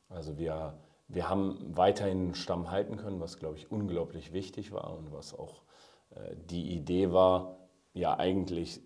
also 0.09 0.39
wir, 0.39 0.79
wir 1.09 1.29
haben 1.29 1.77
weiterhin 1.77 2.19
einen 2.19 2.35
Stamm 2.35 2.71
halten 2.71 2.97
können, 2.97 3.21
was, 3.21 3.39
glaube 3.39 3.57
ich, 3.57 3.71
unglaublich 3.71 4.33
wichtig 4.33 4.73
war 4.73 4.97
und 4.97 5.13
was 5.13 5.39
auch 5.39 5.63
äh, 6.11 6.35
die 6.37 6.73
Idee 6.75 7.13
war, 7.13 7.59
ja 7.93 8.17
eigentlich 8.17 8.81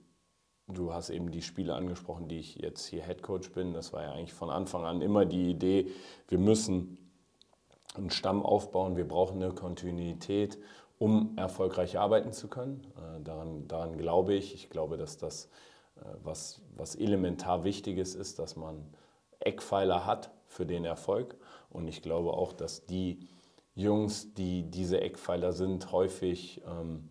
Du 0.68 0.92
hast 0.92 1.11
eben 1.11 1.30
die 1.30 1.42
Spiele 1.42 1.74
angesprochen, 1.74 2.28
die 2.28 2.38
ich 2.38 2.56
jetzt 2.56 2.87
hier 2.87 3.04
Head 3.04 3.22
Coach 3.22 3.52
bin. 3.52 3.74
Das 3.74 3.92
war 3.92 4.02
ja 4.02 4.12
eigentlich 4.12 4.32
von 4.32 4.50
Anfang 4.50 4.85
an 4.85 5.02
immer 5.02 5.24
die 5.24 5.50
Idee, 5.50 5.88
wir 6.28 6.38
müssen 6.38 7.01
einen 7.94 8.11
Stamm 8.11 8.44
aufbauen, 8.44 8.96
wir 8.96 9.07
brauchen 9.07 9.42
eine 9.42 9.52
Kontinuität, 9.52 10.59
um 10.98 11.37
erfolgreich 11.37 11.98
arbeiten 11.98 12.33
zu 12.33 12.48
können. 12.48 12.87
Äh, 12.96 13.22
daran, 13.22 13.68
daran 13.68 13.98
glaube 13.98 14.35
ich. 14.35 14.55
Ich 14.55 14.70
glaube, 14.70 14.96
dass 14.96 15.18
das 15.18 15.46
äh, 15.96 16.05
was, 16.22 16.62
was 16.76 16.94
elementar 16.94 17.64
Wichtiges 17.64 18.14
ist, 18.14 18.38
dass 18.38 18.57
man 18.57 18.85
Eckpfeiler 19.40 20.07
hat 20.07 20.31
für 20.46 20.66
den 20.66 20.85
Erfolg. 20.85 21.37
Und 21.70 21.88
ich 21.88 22.02
glaube 22.02 22.35
auch, 22.35 22.52
dass 22.52 22.87
die 22.87 23.28
Jungs, 23.74 24.35
die 24.35 24.70
diese 24.70 25.00
Eckpfeiler 25.00 25.52
sind, 25.52 25.92
häufig 25.92 26.62
ähm, 26.66 27.09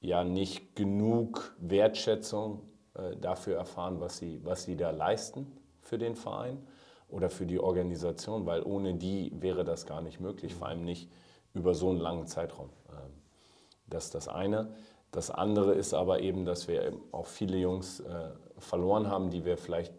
ja 0.00 0.24
nicht 0.24 0.76
genug 0.76 1.54
Wertschätzung 1.58 2.62
äh, 2.94 3.16
dafür 3.16 3.56
erfahren, 3.56 4.00
was 4.00 4.18
sie, 4.18 4.40
was 4.44 4.64
sie 4.64 4.76
da 4.76 4.90
leisten 4.90 5.46
für 5.80 5.98
den 5.98 6.14
Verein 6.14 6.66
oder 7.10 7.30
für 7.30 7.46
die 7.46 7.60
Organisation, 7.60 8.46
weil 8.46 8.62
ohne 8.62 8.94
die 8.94 9.32
wäre 9.40 9.64
das 9.64 9.86
gar 9.86 10.00
nicht 10.00 10.20
möglich, 10.20 10.54
vor 10.54 10.68
allem 10.68 10.84
nicht 10.84 11.10
über 11.54 11.74
so 11.74 11.90
einen 11.90 11.98
langen 11.98 12.26
Zeitraum. 12.26 12.70
Ähm, 12.90 13.12
das 13.86 14.06
ist 14.06 14.14
das 14.14 14.28
eine. 14.28 14.74
Das 15.10 15.30
andere 15.30 15.74
ist 15.74 15.92
aber 15.92 16.20
eben, 16.20 16.44
dass 16.44 16.68
wir 16.68 16.92
auch 17.10 17.26
viele 17.26 17.58
Jungs 17.58 18.00
äh, 18.00 18.30
verloren 18.58 19.08
haben, 19.08 19.30
die 19.30 19.44
wir 19.44 19.56
vielleicht 19.56 19.92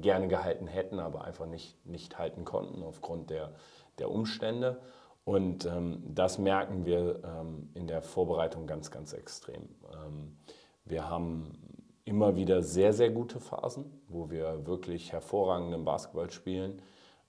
gerne 0.00 0.28
gehalten 0.28 0.66
hätten, 0.66 0.98
aber 0.98 1.22
einfach 1.24 1.46
nicht, 1.46 1.84
nicht 1.86 2.18
halten 2.18 2.44
konnten 2.44 2.82
aufgrund 2.82 3.30
der, 3.30 3.52
der 3.98 4.10
Umstände. 4.10 4.80
Und 5.24 5.66
ähm, 5.66 6.02
das 6.06 6.38
merken 6.38 6.86
wir 6.86 7.22
ähm, 7.22 7.68
in 7.74 7.86
der 7.86 8.02
Vorbereitung 8.02 8.66
ganz, 8.66 8.90
ganz 8.90 9.12
extrem. 9.12 9.68
Ähm, 9.92 10.38
wir 10.86 11.08
haben 11.08 11.77
immer 12.08 12.36
wieder 12.36 12.62
sehr, 12.62 12.92
sehr 12.92 13.10
gute 13.10 13.38
Phasen, 13.38 13.84
wo 14.08 14.30
wir 14.30 14.66
wirklich 14.66 15.12
hervorragenden 15.12 15.84
Basketball 15.84 16.30
spielen. 16.30 16.80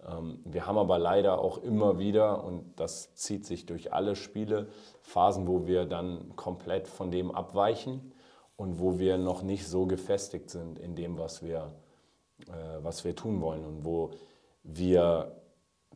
Ähm, 0.08 0.40
wir 0.46 0.66
haben 0.66 0.78
aber 0.78 0.98
leider 0.98 1.40
auch 1.40 1.58
immer 1.58 2.00
wieder, 2.00 2.44
und 2.44 2.80
das 2.80 3.14
zieht 3.16 3.46
sich 3.46 3.66
durch 3.66 3.94
alle 3.94 4.16
Spiele, 4.16 4.68
Phasen, 5.02 5.48
wo 5.48 5.68
wir 5.68 5.86
dann 5.86 6.36
komplett 6.36 6.88
von 6.88 7.12
dem 7.12 7.32
abweichen 7.32 8.14
und 8.56 8.80
wo 8.80 9.00
wir 9.00 9.18
noch 9.18 9.44
nicht 9.44 9.68
so 9.68 9.86
gefestigt 9.86 10.50
sind 10.50 10.80
in 10.80 10.96
dem, 10.96 11.18
was 11.18 11.44
wir, 11.44 11.74
äh, 12.48 12.82
was 12.82 13.04
wir 13.04 13.16
tun 13.16 13.42
wollen 13.42 13.66
und 13.66 13.86
wo 13.86 14.12
wir 14.64 15.36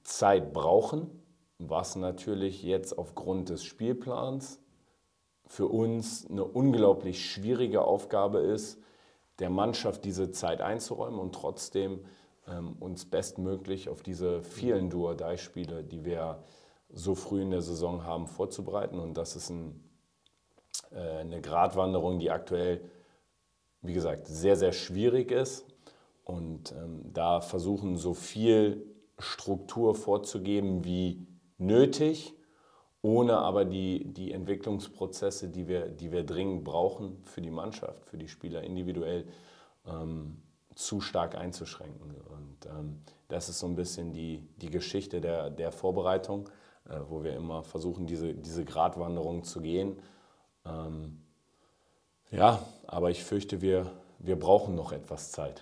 Zeit 0.03 0.53
brauchen, 0.53 1.09
was 1.57 1.95
natürlich 1.95 2.63
jetzt 2.63 2.97
aufgrund 2.97 3.49
des 3.49 3.63
Spielplans 3.63 4.62
für 5.47 5.67
uns 5.67 6.25
eine 6.29 6.43
unglaublich 6.43 7.29
schwierige 7.29 7.83
Aufgabe 7.83 8.39
ist, 8.39 8.79
der 9.39 9.49
Mannschaft 9.49 10.05
diese 10.05 10.31
Zeit 10.31 10.61
einzuräumen 10.61 11.19
und 11.19 11.33
trotzdem 11.33 12.05
ähm, 12.47 12.75
uns 12.79 13.05
bestmöglich 13.05 13.89
auf 13.89 14.03
diese 14.03 14.43
vielen 14.43 14.89
Duodai-Spiele, 14.89 15.83
die 15.83 16.05
wir 16.05 16.43
so 16.89 17.15
früh 17.15 17.41
in 17.41 17.51
der 17.51 17.61
Saison 17.61 18.03
haben, 18.03 18.27
vorzubereiten. 18.27 18.99
Und 18.99 19.15
das 19.15 19.35
ist 19.35 19.49
ein, 19.49 19.83
äh, 20.91 21.19
eine 21.19 21.41
Gratwanderung, 21.41 22.19
die 22.19 22.31
aktuell, 22.31 22.81
wie 23.81 23.93
gesagt, 23.93 24.27
sehr, 24.27 24.55
sehr 24.55 24.71
schwierig 24.71 25.31
ist. 25.31 25.65
Und 26.23 26.71
ähm, 26.71 27.11
da 27.13 27.41
versuchen 27.41 27.97
so 27.97 28.13
viel 28.13 28.85
Struktur 29.19 29.95
vorzugeben, 29.95 30.85
wie 30.85 31.27
nötig, 31.57 32.33
ohne 33.03 33.37
aber 33.37 33.65
die, 33.65 34.05
die 34.05 34.31
Entwicklungsprozesse, 34.31 35.49
die 35.49 35.67
wir, 35.67 35.89
die 35.89 36.11
wir 36.11 36.23
dringend 36.23 36.63
brauchen 36.63 37.21
für 37.25 37.41
die 37.41 37.51
Mannschaft, 37.51 38.05
für 38.05 38.17
die 38.17 38.29
Spieler 38.29 38.63
individuell, 38.63 39.27
ähm, 39.85 40.41
zu 40.73 41.01
stark 41.01 41.35
einzuschränken. 41.35 42.15
Und 42.15 42.65
ähm, 42.65 43.01
das 43.27 43.49
ist 43.49 43.59
so 43.59 43.67
ein 43.67 43.75
bisschen 43.75 44.13
die, 44.13 44.47
die 44.55 44.69
Geschichte 44.69 45.19
der, 45.19 45.49
der 45.49 45.73
Vorbereitung, 45.73 46.49
äh, 46.89 46.97
wo 47.09 47.23
wir 47.23 47.35
immer 47.35 47.63
versuchen, 47.63 48.07
diese, 48.07 48.33
diese 48.33 48.63
Gratwanderung 48.63 49.43
zu 49.43 49.59
gehen. 49.59 49.99
Ähm, 50.65 51.21
ja, 52.31 52.65
aber 52.87 53.11
ich 53.11 53.21
fürchte, 53.21 53.61
wir, 53.61 53.91
wir 54.17 54.39
brauchen 54.39 54.75
noch 54.75 54.93
etwas 54.93 55.31
Zeit. 55.31 55.61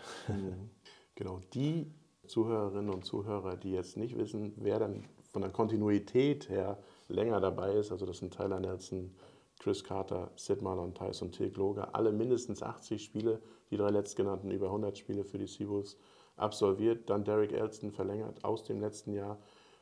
Genau, 1.15 1.39
die 1.54 1.91
Zuhörerinnen 2.25 2.89
und 2.89 3.06
Zuhörer, 3.06 3.56
die 3.58 3.71
jetzt 3.71 3.97
nicht 3.97 4.17
wissen, 4.17 4.54
wer 4.56 4.80
dann 4.80 5.04
von 5.32 5.41
der 5.41 5.51
Kontinuität 5.51 6.49
her 6.49 6.80
länger 7.12 7.39
dabei 7.39 7.74
ist. 7.74 7.91
Also 7.91 8.06
das 8.06 8.17
sind 8.17 8.34
Tyler 8.34 8.60
Nelson, 8.60 9.15
Chris 9.60 9.84
Carter, 9.84 10.32
Sid 10.36 10.62
Marlon, 10.62 10.93
Tyson 10.93 11.32
Tilk, 11.32 11.56
Loga, 11.58 11.89
alle 11.93 12.12
mindestens 12.12 12.63
80 12.63 13.04
Spiele, 13.04 13.41
die 13.69 13.78
drei 13.78 13.89
letztgenannten 13.89 14.50
über 14.52 14.67
100 14.67 14.97
Spiele 14.97 15.24
für 15.24 15.38
die 15.38 15.47
Seawolves 15.47 15.97
absolviert. 16.36 17.10
Dann 17.10 17.24
Derek 17.24 17.54
Elston 17.54 17.91
verlängert 17.91 18.43
aus 18.43 18.63
dem 18.63 18.80
letzten 18.80 19.13
Jahr. 19.13 19.38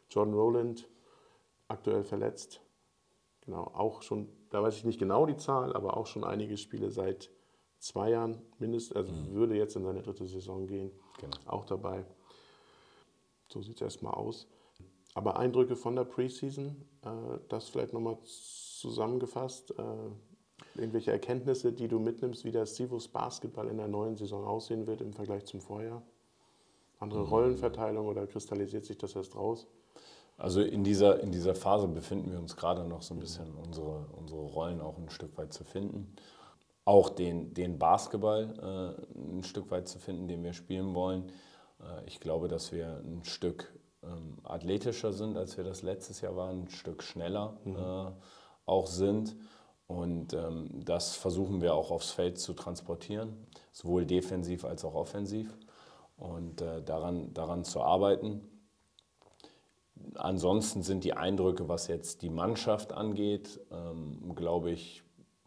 John 0.09 0.33
Rowland, 0.33 0.89
aktuell 1.67 2.03
verletzt. 2.03 2.61
Genau, 3.45 3.63
auch 3.73 4.01
schon, 4.01 4.27
da 4.49 4.61
weiß 4.61 4.75
ich 4.75 4.83
nicht 4.83 4.99
genau 4.99 5.25
die 5.25 5.37
Zahl, 5.37 5.73
aber 5.75 5.97
auch 5.97 6.07
schon 6.07 6.23
einige 6.23 6.57
Spiele 6.57 6.91
seit 6.91 7.29
zwei 7.79 8.11
Jahren 8.11 8.41
mindestens, 8.59 8.95
also 8.95 9.13
mhm. 9.13 9.33
würde 9.33 9.55
jetzt 9.55 9.75
in 9.75 9.83
seine 9.83 10.01
dritte 10.01 10.27
Saison 10.27 10.67
gehen. 10.67 10.91
Genau. 11.19 11.37
Auch 11.45 11.65
dabei. 11.65 12.05
So 13.47 13.61
sieht 13.61 13.77
es 13.77 13.81
erstmal 13.81 14.13
aus. 14.13 14.47
Aber 15.19 15.37
Eindrücke 15.37 15.75
von 15.75 15.97
der 15.97 16.05
Preseason, 16.05 16.77
äh, 17.03 17.09
das 17.49 17.67
vielleicht 17.67 17.91
nochmal 17.91 18.17
zusammengefasst. 18.23 19.71
Äh, 19.71 20.79
irgendwelche 20.79 21.11
Erkenntnisse, 21.11 21.73
die 21.73 21.89
du 21.89 21.99
mitnimmst, 21.99 22.45
wie 22.45 22.53
der 22.53 22.65
Sivus 22.65 23.09
Basketball 23.09 23.67
in 23.67 23.75
der 23.75 23.89
neuen 23.89 24.15
Saison 24.15 24.45
aussehen 24.45 24.87
wird 24.87 25.01
im 25.01 25.11
Vergleich 25.11 25.43
zum 25.43 25.59
Vorjahr? 25.59 26.03
Andere 26.99 27.23
mhm. 27.23 27.29
Rollenverteilung 27.31 28.07
oder 28.07 28.27
kristallisiert 28.27 28.85
sich 28.85 28.97
das 28.97 29.13
erst 29.13 29.35
raus? 29.35 29.67
Also 30.37 30.61
in 30.61 30.85
dieser, 30.85 31.19
in 31.19 31.33
dieser 31.33 31.53
Phase 31.53 31.89
befinden 31.89 32.31
wir 32.31 32.39
uns 32.39 32.55
gerade 32.55 32.85
noch 32.85 33.01
so 33.01 33.13
ein 33.13 33.19
bisschen, 33.19 33.53
unsere, 33.55 34.05
unsere 34.17 34.39
Rollen 34.39 34.79
auch 34.79 34.97
ein 34.97 35.09
Stück 35.09 35.37
weit 35.37 35.51
zu 35.51 35.65
finden. 35.65 36.15
Auch 36.85 37.09
den, 37.09 37.53
den 37.53 37.77
Basketball 37.77 38.95
äh, 39.05 39.19
ein 39.19 39.43
Stück 39.43 39.69
weit 39.69 39.89
zu 39.89 39.99
finden, 39.99 40.29
den 40.29 40.45
wir 40.45 40.53
spielen 40.53 40.95
wollen. 40.95 41.29
Äh, 41.81 42.05
ich 42.05 42.21
glaube, 42.21 42.47
dass 42.47 42.71
wir 42.71 43.01
ein 43.03 43.25
Stück 43.25 43.69
ähm, 44.03 44.37
athletischer 44.43 45.13
sind, 45.13 45.37
als 45.37 45.57
wir 45.57 45.63
das 45.63 45.81
letztes 45.81 46.21
Jahr 46.21 46.35
waren, 46.35 46.63
ein 46.63 46.69
Stück 46.69 47.03
schneller 47.03 47.57
mhm. 47.63 47.75
äh, 47.75 48.11
auch 48.65 48.87
sind. 48.87 49.35
Und 49.87 50.33
ähm, 50.33 50.85
das 50.85 51.15
versuchen 51.15 51.61
wir 51.61 51.73
auch 51.73 51.89
aufs 51.89 52.11
Feld 52.11 52.39
zu 52.39 52.53
transportieren, 52.53 53.47
sowohl 53.71 54.05
defensiv 54.05 54.63
als 54.63 54.85
auch 54.85 54.93
offensiv 54.93 55.57
und 56.15 56.61
äh, 56.61 56.83
daran, 56.83 57.33
daran 57.33 57.63
zu 57.63 57.81
arbeiten. 57.81 58.41
Ansonsten 60.15 60.83
sind 60.83 61.03
die 61.03 61.13
Eindrücke, 61.13 61.67
was 61.67 61.87
jetzt 61.87 62.21
die 62.21 62.29
Mannschaft 62.29 62.93
angeht, 62.93 63.59
ähm, 63.71 64.33
glaube 64.35 64.71
ich, 64.71 65.03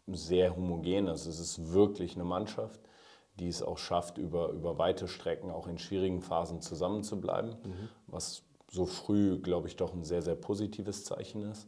sehr 0.07 0.55
homogen. 0.55 1.07
Also 1.07 1.29
es 1.29 1.39
ist 1.39 1.71
wirklich 1.71 2.15
eine 2.15 2.25
Mannschaft, 2.25 2.81
die 3.39 3.47
es 3.47 3.63
auch 3.63 3.77
schafft, 3.77 4.17
über, 4.17 4.49
über 4.49 4.77
weite 4.77 5.07
Strecken 5.07 5.49
auch 5.49 5.67
in 5.67 5.77
schwierigen 5.77 6.21
Phasen 6.21 6.61
zusammenzubleiben, 6.61 7.55
mhm. 7.63 7.89
Was 8.13 8.43
so 8.71 8.85
früh, 8.85 9.39
glaube 9.39 9.67
ich, 9.67 9.75
doch 9.75 9.93
ein 9.93 10.03
sehr, 10.03 10.21
sehr 10.21 10.35
positives 10.35 11.03
Zeichen 11.03 11.43
ist. 11.43 11.67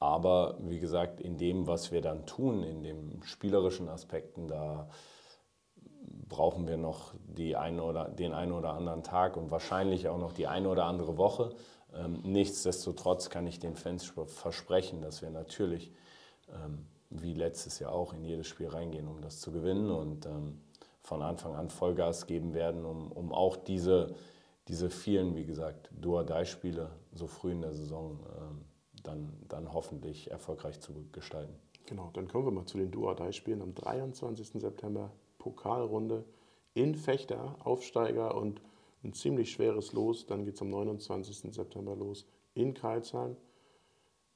Aber 0.00 0.58
wie 0.60 0.80
gesagt, 0.80 1.20
in 1.20 1.38
dem, 1.38 1.66
was 1.66 1.92
wir 1.92 2.02
dann 2.02 2.26
tun, 2.26 2.62
in 2.62 2.82
den 2.82 3.22
spielerischen 3.22 3.88
Aspekten, 3.88 4.48
da 4.48 4.88
brauchen 6.28 6.66
wir 6.66 6.76
noch 6.76 7.14
die 7.26 7.56
eine 7.56 7.82
oder, 7.82 8.08
den 8.08 8.32
einen 8.32 8.52
oder 8.52 8.74
anderen 8.74 9.02
Tag 9.02 9.36
und 9.36 9.50
wahrscheinlich 9.50 10.08
auch 10.08 10.18
noch 10.18 10.32
die 10.32 10.46
eine 10.46 10.68
oder 10.68 10.84
andere 10.84 11.16
Woche. 11.16 11.54
Ähm, 11.94 12.20
nichtsdestotrotz 12.24 13.30
kann 13.30 13.46
ich 13.46 13.60
den 13.60 13.76
Fans 13.76 14.12
versprechen, 14.26 15.00
dass 15.00 15.22
wir 15.22 15.30
natürlich, 15.30 15.92
ähm, 16.52 16.86
wie 17.10 17.34
letztes 17.34 17.78
Jahr 17.78 17.92
auch, 17.92 18.12
in 18.12 18.24
jedes 18.24 18.46
Spiel 18.46 18.68
reingehen, 18.68 19.08
um 19.08 19.20
das 19.20 19.40
zu 19.40 19.52
gewinnen 19.52 19.90
und 19.90 20.26
ähm, 20.26 20.60
von 21.02 21.22
Anfang 21.22 21.54
an 21.54 21.70
Vollgas 21.70 22.26
geben 22.26 22.54
werden, 22.54 22.84
um, 22.84 23.12
um 23.12 23.32
auch 23.32 23.56
diese, 23.56 24.14
diese 24.68 24.90
vielen, 24.90 25.36
wie 25.36 25.44
gesagt, 25.44 25.90
Duodai-Spiele 26.00 26.90
so 27.12 27.26
früh 27.26 27.52
in 27.52 27.60
der 27.60 27.74
Saison 27.74 28.18
ähm, 28.38 28.64
dann, 29.02 29.32
dann 29.48 29.72
hoffentlich 29.72 30.30
erfolgreich 30.30 30.80
zu 30.80 30.92
gestalten. 31.12 31.54
Genau, 31.86 32.10
dann 32.14 32.28
kommen 32.28 32.46
wir 32.46 32.50
mal 32.50 32.64
zu 32.64 32.78
den 32.78 32.90
Duodai-Spielen 32.90 33.60
am 33.60 33.74
23. 33.74 34.60
September, 34.60 35.12
Pokalrunde 35.38 36.24
in 36.72 36.94
Fechter, 36.94 37.56
Aufsteiger 37.60 38.34
und 38.34 38.62
ein 39.04 39.12
ziemlich 39.12 39.52
schweres 39.52 39.92
Los. 39.92 40.26
Dann 40.26 40.44
geht 40.44 40.54
es 40.54 40.62
am 40.62 40.70
29. 40.70 41.54
September 41.54 41.94
los 41.94 42.26
in 42.54 42.72
Karlsheim. 42.72 43.36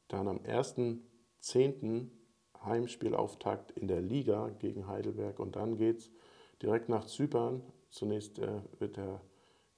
Dann 0.08 0.28
am 0.28 0.38
1.10. 0.38 2.08
Heimspielauftakt 2.64 3.70
in 3.72 3.88
der 3.88 4.00
Liga 4.00 4.50
gegen 4.58 4.88
Heidelberg. 4.88 5.38
Und 5.38 5.56
dann 5.56 5.76
geht 5.76 5.98
es 5.98 6.10
direkt 6.60 6.88
nach 6.88 7.06
Zypern. 7.06 7.62
Zunächst 7.90 8.38
äh, 8.38 8.60
wird 8.78 8.96
der 8.96 9.20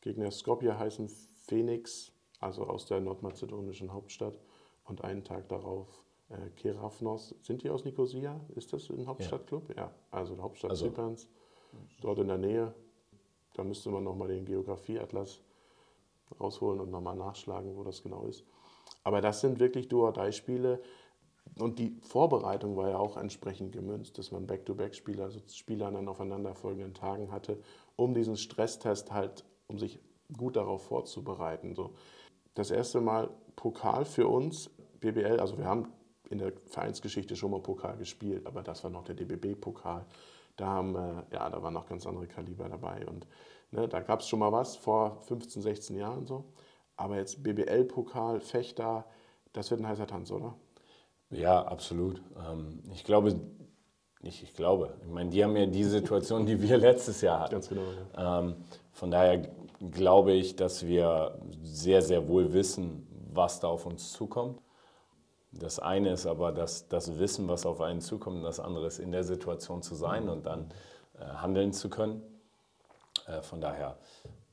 Gegner 0.01 0.31
Skopje 0.31 0.79
heißen, 0.79 1.09
Phoenix, 1.47 2.13
also 2.39 2.65
aus 2.67 2.87
der 2.87 3.01
nordmazedonischen 3.01 3.93
Hauptstadt. 3.93 4.39
Und 4.85 5.05
einen 5.05 5.23
Tag 5.23 5.49
darauf 5.49 6.03
äh, 6.31 6.51
Kerafnos. 6.57 7.35
Sind 7.43 7.63
die 7.63 7.71
aus 7.71 7.85
Nicosia? 7.85 8.41
Ist 8.55 8.73
das 8.73 8.89
ein 8.91 9.07
Hauptstadtclub? 9.07 9.69
Ja, 9.71 9.77
ja 9.77 9.95
also 10.11 10.35
die 10.35 10.41
Hauptstadt 10.41 10.71
also, 10.71 10.87
Zyperns. 10.87 11.29
Dort 12.01 12.19
in 12.19 12.29
der 12.29 12.39
Nähe. 12.39 12.75
Da 13.55 13.65
müsste 13.65 13.91
man 13.91 14.05
nochmal 14.05 14.29
den 14.29 14.45
Geografieatlas 14.45 15.41
rausholen 16.41 16.81
und 16.81 16.91
nochmal 16.91 17.17
nachschlagen, 17.17 17.77
wo 17.77 17.85
das 17.85 18.03
genau 18.03 18.25
ist. 18.27 18.45
Aber 19.03 19.21
das 19.21 19.41
sind 19.41 19.59
wirklich 19.59 19.89
Duo-Dei-Spiele. 19.89 20.81
Und 21.59 21.79
die 21.79 21.97
Vorbereitung 22.03 22.77
war 22.77 22.91
ja 22.91 22.99
auch 22.99 23.17
entsprechend 23.17 23.73
gemünzt, 23.73 24.19
dass 24.19 24.31
man 24.31 24.47
Back-to-Back-Spieler, 24.47 25.25
also 25.25 25.41
Spieler 25.49 25.89
an 25.89 26.09
aufeinanderfolgenden 26.09 26.95
Tagen 26.95 27.33
hatte, 27.33 27.61
um 27.97 28.15
diesen 28.15 28.37
Stresstest 28.37 29.13
halt, 29.13 29.45
um 29.71 29.79
sich 29.79 29.99
gut 30.37 30.57
darauf 30.57 30.85
vorzubereiten. 30.85 31.75
So. 31.75 31.95
Das 32.55 32.71
erste 32.71 33.01
Mal 33.01 33.31
Pokal 33.57 34.05
für 34.05 34.29
uns, 34.29 34.71
BBL, 35.01 35.41
also 35.41 35.57
wir 35.57 35.65
haben 35.65 35.89
in 36.29 36.39
der 36.39 36.53
Vereinsgeschichte 36.53 37.35
schon 37.37 37.51
mal 37.51 37.61
Pokal 37.61 37.97
gespielt, 37.97 38.47
aber 38.47 38.63
das 38.63 38.85
war 38.85 38.91
noch 38.91 39.05
der 39.05 39.15
DBB-Pokal. 39.15 40.05
Da, 40.57 40.67
haben, 40.67 40.95
äh, 40.95 41.23
ja, 41.33 41.49
da 41.49 41.63
waren 41.63 41.75
noch 41.75 41.87
ganz 41.87 42.07
andere 42.07 42.27
Kaliber 42.27 42.69
dabei. 42.69 43.07
Und 43.07 43.27
ne, 43.71 43.89
da 43.89 44.01
gab 44.01 44.21
es 44.21 44.29
schon 44.29 44.39
mal 44.39 44.53
was 44.53 44.77
vor 44.77 45.21
15, 45.23 45.63
16 45.63 45.97
Jahren 45.97 46.27
so. 46.27 46.45
Aber 46.97 47.17
jetzt 47.17 47.43
BBL-Pokal, 47.43 48.41
Fechter, 48.41 49.07
das 49.53 49.71
wird 49.71 49.81
ein 49.81 49.89
heißer 49.89 50.07
Tanz, 50.07 50.31
oder? 50.31 50.55
Ja, 51.31 51.63
absolut. 51.63 52.23
Ähm, 52.37 52.83
ich 52.93 53.05
glaube, 53.05 53.41
nicht 54.23 54.43
ich 54.43 54.55
glaube, 54.55 54.95
ich 55.03 55.09
meine, 55.09 55.31
die 55.31 55.43
haben 55.43 55.57
ja 55.57 55.67
die 55.67 55.85
Situation, 55.85 56.45
die 56.45 56.61
wir 56.61 56.77
letztes 56.77 57.23
Jahr 57.23 57.41
hatten. 57.41 57.53
Ganz 57.53 57.69
genau. 57.69 57.83
Ja. 58.15 58.41
Ähm, 58.41 58.57
von 58.93 59.11
daher 59.11 59.49
glaube 59.81 60.33
ich, 60.33 60.57
dass 60.57 60.87
wir 60.87 61.39
sehr, 61.63 62.03
sehr 62.03 62.29
wohl 62.29 62.53
wissen, 62.53 63.07
was 63.33 63.61
da 63.61 63.69
auf 63.69 63.87
uns 63.87 64.13
zukommt. 64.13 64.61
Das 65.53 65.79
eine 65.79 66.13
ist 66.13 66.27
aber 66.27 66.53
das, 66.53 66.89
das 66.89 67.19
Wissen, 67.19 67.49
was 67.49 67.67
auf 67.67 67.81
einen 67.81 68.01
zukommt, 68.01 68.39
und 68.39 68.43
das 68.45 68.61
andere 68.61 68.87
ist 68.87 68.99
in 68.99 69.11
der 69.11 69.25
Situation 69.25 69.83
zu 69.83 69.95
sein 69.95 70.29
und 70.29 70.47
dann 70.47 70.71
äh, 71.19 71.25
handeln 71.25 71.73
zu 71.73 71.89
können. 71.89 72.23
Äh, 73.27 73.43
von 73.43 73.61
daher 73.61 73.97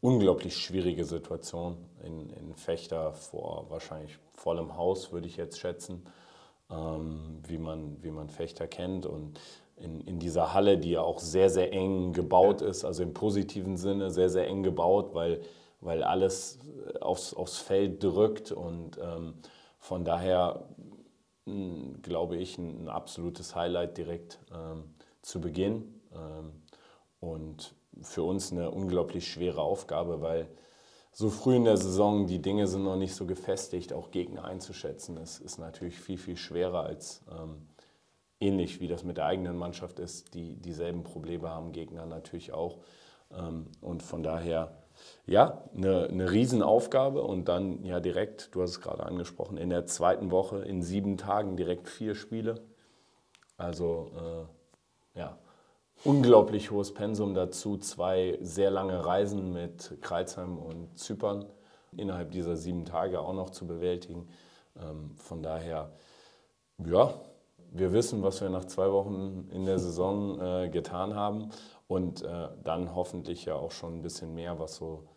unglaublich 0.01 0.57
schwierige 0.57 1.05
Situation 1.05 1.77
in, 2.03 2.29
in 2.31 2.55
Fechter 2.55 3.13
vor 3.13 3.65
wahrscheinlich 3.69 4.17
vollem 4.33 4.75
Haus, 4.77 5.11
würde 5.11 5.27
ich 5.27 5.37
jetzt 5.37 5.59
schätzen, 5.59 6.05
ähm, 6.71 7.41
wie, 7.47 7.57
man, 7.57 8.01
wie 8.01 8.11
man 8.11 8.29
Fechter 8.29 8.67
kennt. 8.67 9.05
Und 9.05 9.39
in, 9.77 10.01
in 10.01 10.19
dieser 10.19 10.53
Halle, 10.53 10.77
die 10.77 10.91
ja 10.91 11.01
auch 11.01 11.19
sehr, 11.19 11.49
sehr 11.49 11.71
eng 11.71 12.13
gebaut 12.13 12.61
ist, 12.61 12.83
also 12.83 13.03
im 13.03 13.13
positiven 13.13 13.77
Sinne 13.77 14.11
sehr, 14.11 14.29
sehr 14.29 14.47
eng 14.47 14.63
gebaut, 14.63 15.13
weil, 15.13 15.41
weil 15.81 16.03
alles 16.03 16.59
aufs, 17.01 17.33
aufs 17.33 17.57
Feld 17.57 18.03
drückt 18.03 18.51
und 18.51 18.97
ähm, 18.97 19.35
von 19.79 20.03
daher 20.03 20.65
glaube 22.01 22.35
ich, 22.35 22.57
ein, 22.57 22.89
absolutes 22.89 23.55
Highlight 23.55 23.97
direkt 23.97 24.39
ähm, 24.53 24.83
zu 25.21 25.39
Beginn. 25.39 26.01
Ähm, 26.13 26.51
und 27.19 27.73
für 28.01 28.23
uns 28.23 28.51
eine 28.51 28.69
unglaublich 28.69 29.31
schwere 29.31 29.61
Aufgabe, 29.61 30.21
weil 30.21 30.47
so 31.11 31.29
früh 31.29 31.55
in 31.55 31.63
der 31.63 31.77
Saison 31.77 32.27
die 32.27 32.41
Dinge 32.41 32.67
sind 32.67 32.83
noch 32.83 32.97
nicht 32.97 33.15
so 33.15 33.25
gefestigt, 33.25 33.91
auch 33.93 34.11
Gegner 34.11 34.43
einzuschätzen. 34.43 35.15
Das 35.15 35.39
ist 35.39 35.57
natürlich 35.57 35.99
viel, 35.99 36.17
viel 36.17 36.37
schwerer 36.37 36.83
als 36.83 37.23
ähm, 37.31 37.67
ähnlich 38.39 38.79
wie 38.79 38.87
das 38.87 39.03
mit 39.03 39.17
der 39.17 39.25
eigenen 39.25 39.57
Mannschaft 39.57 39.99
ist, 39.99 40.33
die 40.33 40.55
dieselben 40.55 41.03
Probleme 41.03 41.49
haben, 41.49 41.71
Gegner 41.71 42.05
natürlich 42.05 42.53
auch. 42.53 42.77
Ähm, 43.31 43.67
und 43.81 44.03
von 44.03 44.23
daher 44.23 44.77
ja, 45.25 45.63
eine, 45.75 46.07
eine 46.07 46.31
Riesenaufgabe 46.31 47.21
und 47.21 47.47
dann 47.47 47.83
ja 47.83 47.99
direkt, 47.99 48.53
du 48.55 48.61
hast 48.61 48.71
es 48.71 48.81
gerade 48.81 49.05
angesprochen, 49.05 49.57
in 49.57 49.69
der 49.69 49.85
zweiten 49.85 50.31
Woche 50.31 50.59
in 50.59 50.81
sieben 50.81 51.17
Tagen 51.17 51.57
direkt 51.57 51.89
vier 51.89 52.15
Spiele. 52.15 52.61
Also 53.57 54.11
äh, 54.15 55.19
ja, 55.19 55.37
unglaublich 56.03 56.71
hohes 56.71 56.93
Pensum 56.93 57.33
dazu, 57.33 57.77
zwei 57.77 58.37
sehr 58.41 58.71
lange 58.71 59.05
Reisen 59.05 59.51
mit 59.51 59.97
Kreuzheim 60.01 60.57
und 60.57 60.97
Zypern 60.97 61.45
innerhalb 61.95 62.31
dieser 62.31 62.55
sieben 62.55 62.85
Tage 62.85 63.19
auch 63.19 63.33
noch 63.33 63.49
zu 63.49 63.67
bewältigen. 63.67 64.27
Ähm, 64.79 65.15
von 65.17 65.41
daher, 65.41 65.91
ja, 66.85 67.13
wir 67.71 67.91
wissen, 67.93 68.23
was 68.23 68.41
wir 68.41 68.49
nach 68.49 68.65
zwei 68.65 68.91
Wochen 68.91 69.49
in 69.51 69.65
der 69.65 69.79
Saison 69.79 70.39
äh, 70.39 70.69
getan 70.69 71.15
haben 71.15 71.49
und 71.87 72.23
äh, 72.23 72.49
dann 72.63 72.95
hoffentlich 72.95 73.45
ja 73.45 73.55
auch 73.55 73.71
schon 73.71 73.95
ein 73.95 74.01
bisschen 74.01 74.33
mehr, 74.33 74.59
was 74.59 74.75
so, 74.75 75.07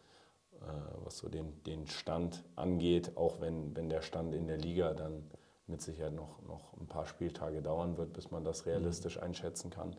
äh, 0.60 1.04
was 1.04 1.18
so 1.18 1.28
den, 1.28 1.62
den 1.64 1.86
Stand 1.86 2.44
angeht, 2.56 3.16
auch 3.16 3.40
wenn, 3.40 3.74
wenn 3.76 3.88
der 3.88 4.02
Stand 4.02 4.34
in 4.34 4.46
der 4.46 4.58
Liga 4.58 4.94
dann 4.94 5.30
mit 5.66 5.80
Sicherheit 5.80 6.12
noch, 6.12 6.42
noch 6.42 6.74
ein 6.78 6.86
paar 6.86 7.06
Spieltage 7.06 7.62
dauern 7.62 7.96
wird, 7.96 8.12
bis 8.12 8.30
man 8.30 8.44
das 8.44 8.66
realistisch 8.66 9.16
mhm. 9.16 9.24
einschätzen 9.24 9.70
kann. 9.70 9.96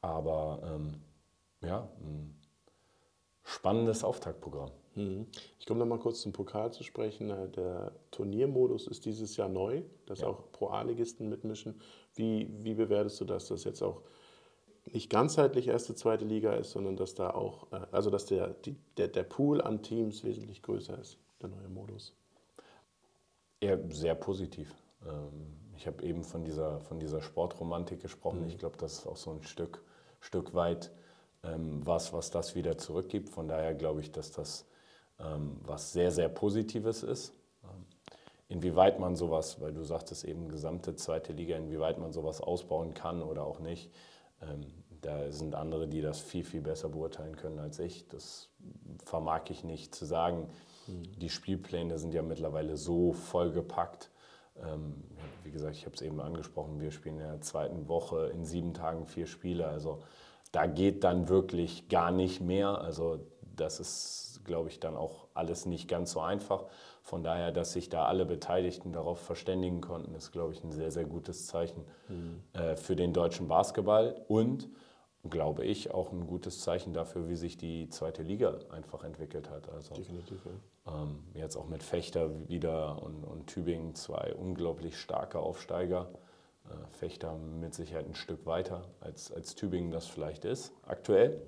Aber 0.00 0.60
ähm, 0.64 1.00
ja, 1.62 1.88
ein 2.00 2.38
spannendes 3.42 4.04
Auftaktprogramm. 4.04 4.70
Mhm. 4.94 5.26
Ich 5.58 5.66
komme 5.66 5.80
noch 5.80 5.86
mal 5.86 5.98
kurz 5.98 6.20
zum 6.20 6.32
Pokal 6.32 6.72
zu 6.72 6.82
sprechen. 6.84 7.30
Äh, 7.30 7.48
der 7.48 7.92
Turniermodus 8.10 8.86
ist 8.86 9.04
dieses 9.04 9.36
Jahr 9.36 9.48
neu, 9.48 9.82
dass 10.06 10.20
ja. 10.20 10.28
auch 10.28 10.50
Pro-A-Ligisten 10.52 11.28
mitmischen. 11.28 11.80
Wie, 12.14 12.48
wie 12.62 12.74
bewertest 12.74 13.20
du 13.20 13.24
das, 13.24 13.48
dass 13.48 13.64
jetzt 13.64 13.82
auch 13.82 14.02
nicht 14.92 15.10
ganzheitlich 15.10 15.68
erste, 15.68 15.94
zweite 15.94 16.24
Liga 16.24 16.52
ist, 16.54 16.72
sondern 16.72 16.96
dass 16.96 17.14
da 17.14 17.30
auch, 17.30 17.72
äh, 17.72 17.80
also 17.90 18.10
dass 18.10 18.26
der, 18.26 18.48
die, 18.48 18.76
der, 18.96 19.08
der 19.08 19.24
Pool 19.24 19.60
an 19.60 19.82
Teams 19.82 20.24
wesentlich 20.24 20.62
größer 20.62 20.98
ist. 20.98 21.18
der 21.40 21.48
neue 21.48 21.68
Modus? 21.68 22.14
Eher 23.60 23.80
sehr 23.90 24.14
positiv. 24.14 24.74
Ähm, 25.06 25.56
ich 25.76 25.86
habe 25.86 26.04
eben 26.04 26.22
von 26.22 26.44
dieser, 26.44 26.80
von 26.80 27.00
dieser 27.00 27.20
Sportromantik 27.20 28.00
gesprochen. 28.00 28.42
Mhm. 28.42 28.48
Ich 28.48 28.58
glaube, 28.58 28.76
das 28.76 28.98
ist 28.98 29.06
auch 29.06 29.16
so 29.16 29.32
ein 29.32 29.42
Stück, 29.42 29.82
Stück 30.20 30.54
weit 30.54 30.92
ähm, 31.42 31.84
was, 31.84 32.12
was 32.12 32.30
das 32.30 32.54
wieder 32.54 32.78
zurückgibt. 32.78 33.30
Von 33.30 33.48
daher 33.48 33.74
glaube 33.74 34.00
ich, 34.00 34.12
dass 34.12 34.30
das 34.30 34.66
was 35.18 35.92
sehr, 35.92 36.10
sehr 36.10 36.28
Positives 36.28 37.02
ist. 37.02 37.32
Inwieweit 38.48 38.98
man 39.00 39.16
sowas, 39.16 39.60
weil 39.60 39.72
du 39.72 39.82
sagtest 39.82 40.24
eben 40.24 40.48
gesamte 40.48 40.96
zweite 40.96 41.32
Liga, 41.32 41.56
inwieweit 41.56 41.98
man 41.98 42.12
sowas 42.12 42.40
ausbauen 42.40 42.94
kann 42.94 43.22
oder 43.22 43.44
auch 43.44 43.60
nicht, 43.60 43.90
da 45.04 45.30
sind 45.30 45.54
andere, 45.54 45.86
die 45.86 46.00
das 46.00 46.20
viel, 46.20 46.44
viel 46.44 46.62
besser 46.62 46.88
beurteilen 46.88 47.36
können 47.36 47.58
als 47.58 47.78
ich. 47.78 48.08
Das 48.08 48.50
vermag 49.04 49.42
ich 49.50 49.62
nicht 49.62 49.94
zu 49.94 50.06
sagen. 50.06 50.48
Mhm. 50.86 51.02
Die 51.20 51.28
Spielpläne 51.28 51.98
sind 51.98 52.14
ja 52.14 52.22
mittlerweile 52.22 52.76
so 52.76 53.12
vollgepackt. 53.12 54.10
Ähm, 54.56 55.04
wie 55.42 55.50
gesagt, 55.50 55.76
ich 55.76 55.84
habe 55.84 55.94
es 55.94 56.02
eben 56.02 56.20
angesprochen, 56.20 56.80
wir 56.80 56.90
spielen 56.90 57.16
in 57.16 57.26
der 57.26 57.40
zweiten 57.40 57.88
Woche 57.88 58.28
in 58.28 58.44
sieben 58.44 58.72
Tagen 58.72 59.06
vier 59.06 59.26
Spiele. 59.26 59.66
Also 59.66 60.02
da 60.52 60.66
geht 60.66 61.04
dann 61.04 61.28
wirklich 61.28 61.88
gar 61.88 62.10
nicht 62.10 62.40
mehr. 62.40 62.80
Also 62.80 63.20
das 63.56 63.80
ist, 63.80 64.33
glaube 64.44 64.68
ich, 64.68 64.80
dann 64.80 64.96
auch 64.96 65.26
alles 65.34 65.66
nicht 65.66 65.88
ganz 65.88 66.12
so 66.12 66.20
einfach. 66.20 66.64
Von 67.02 67.22
daher, 67.22 67.52
dass 67.52 67.72
sich 67.72 67.88
da 67.88 68.06
alle 68.06 68.24
Beteiligten 68.24 68.92
darauf 68.92 69.18
verständigen 69.20 69.80
konnten, 69.80 70.14
ist, 70.14 70.32
glaube 70.32 70.52
ich, 70.52 70.62
ein 70.62 70.72
sehr, 70.72 70.90
sehr 70.90 71.04
gutes 71.04 71.46
Zeichen 71.46 71.84
mhm. 72.08 72.42
äh, 72.52 72.76
für 72.76 72.96
den 72.96 73.12
deutschen 73.12 73.48
Basketball 73.48 74.24
und 74.28 74.68
glaube 75.30 75.64
ich, 75.64 75.92
auch 75.92 76.12
ein 76.12 76.26
gutes 76.26 76.60
Zeichen 76.60 76.92
dafür, 76.92 77.28
wie 77.28 77.36
sich 77.36 77.56
die 77.56 77.88
zweite 77.88 78.22
Liga 78.22 78.58
einfach 78.70 79.04
entwickelt 79.04 79.48
hat. 79.50 79.70
Also, 79.70 79.94
Definitiv, 79.94 80.44
ja. 80.44 81.02
ähm, 81.02 81.24
jetzt 81.34 81.56
auch 81.56 81.66
mit 81.66 81.82
Fechter 81.82 82.48
wieder 82.48 83.02
und, 83.02 83.24
und 83.24 83.46
Tübingen 83.46 83.94
zwei 83.94 84.34
unglaublich 84.34 84.98
starke 84.98 85.38
Aufsteiger. 85.38 86.10
Äh, 86.68 86.86
Fechter 86.92 87.36
mit 87.36 87.74
Sicherheit 87.74 88.06
ein 88.06 88.14
Stück 88.14 88.46
weiter, 88.46 88.82
als, 89.00 89.32
als 89.32 89.54
Tübingen 89.54 89.90
das 89.90 90.06
vielleicht 90.06 90.44
ist, 90.44 90.72
aktuell. 90.86 91.42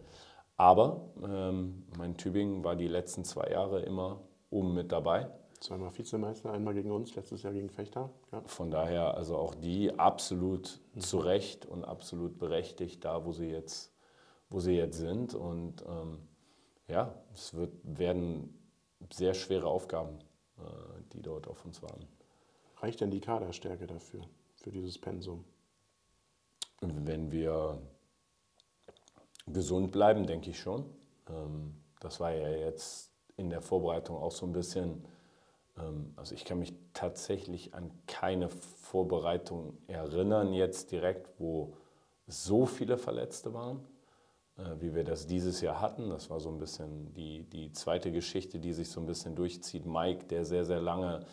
Aber 0.56 1.10
ähm, 1.22 1.84
mein 1.98 2.16
Tübingen 2.16 2.64
war 2.64 2.76
die 2.76 2.88
letzten 2.88 3.24
zwei 3.24 3.50
Jahre 3.50 3.82
immer 3.82 4.22
oben 4.50 4.74
mit 4.74 4.90
dabei. 4.90 5.30
Zweimal 5.60 5.96
Vizemeister, 5.96 6.52
einmal 6.52 6.74
gegen 6.74 6.90
uns, 6.90 7.14
letztes 7.14 7.42
Jahr 7.42 7.52
gegen 7.52 7.70
Fechter. 7.70 8.10
Ja. 8.32 8.42
Von 8.46 8.70
daher 8.70 9.14
also 9.14 9.36
auch 9.36 9.54
die 9.54 9.98
absolut 9.98 10.80
mhm. 10.94 11.00
zu 11.00 11.18
Recht 11.18 11.66
und 11.66 11.84
absolut 11.84 12.38
berechtigt 12.38 13.04
da, 13.04 13.24
wo 13.24 13.32
sie 13.32 13.48
jetzt, 13.48 13.92
wo 14.48 14.60
sie 14.60 14.76
jetzt 14.76 14.98
sind. 14.98 15.34
Und 15.34 15.84
ähm, 15.86 16.20
ja, 16.88 17.14
es 17.34 17.54
wird, 17.54 17.72
werden 17.82 18.54
sehr 19.12 19.34
schwere 19.34 19.66
Aufgaben, 19.66 20.18
äh, 20.58 21.02
die 21.12 21.22
dort 21.22 21.48
auf 21.48 21.64
uns 21.64 21.82
warten. 21.82 22.06
Reicht 22.78 23.00
denn 23.00 23.10
die 23.10 23.20
Kaderstärke 23.20 23.86
dafür, 23.86 24.22
für 24.56 24.70
dieses 24.70 24.98
Pensum? 24.98 25.44
Wenn 26.80 27.32
wir 27.32 27.80
gesund 29.46 29.92
bleiben, 29.92 30.26
denke 30.26 30.50
ich 30.50 30.58
schon. 30.58 30.84
Ähm, 31.28 31.74
das 32.00 32.20
war 32.20 32.32
ja 32.32 32.48
jetzt 32.48 33.12
in 33.36 33.50
der 33.50 33.60
Vorbereitung 33.60 34.16
auch 34.16 34.32
so 34.32 34.46
ein 34.46 34.52
bisschen 34.52 35.04
ähm, 35.78 36.12
also 36.16 36.34
ich 36.34 36.44
kann 36.44 36.58
mich 36.58 36.74
tatsächlich 36.92 37.74
an 37.74 37.90
keine 38.06 38.48
Vorbereitung 38.48 39.76
erinnern 39.86 40.52
jetzt 40.52 40.92
direkt, 40.92 41.28
wo 41.38 41.74
so 42.26 42.66
viele 42.66 42.98
Verletzte 42.98 43.54
waren, 43.54 43.80
äh, 44.58 44.80
wie 44.80 44.94
wir 44.94 45.04
das 45.04 45.26
dieses 45.26 45.60
Jahr 45.60 45.80
hatten. 45.80 46.10
Das 46.10 46.30
war 46.30 46.40
so 46.40 46.48
ein 46.48 46.58
bisschen 46.58 47.12
die, 47.14 47.42
die 47.44 47.72
zweite 47.72 48.10
Geschichte, 48.10 48.58
die 48.58 48.72
sich 48.72 48.90
so 48.90 49.00
ein 49.00 49.06
bisschen 49.06 49.34
durchzieht. 49.34 49.86
Mike, 49.86 50.26
der 50.26 50.44
sehr, 50.44 50.64
sehr 50.64 50.80
lange 50.80 51.24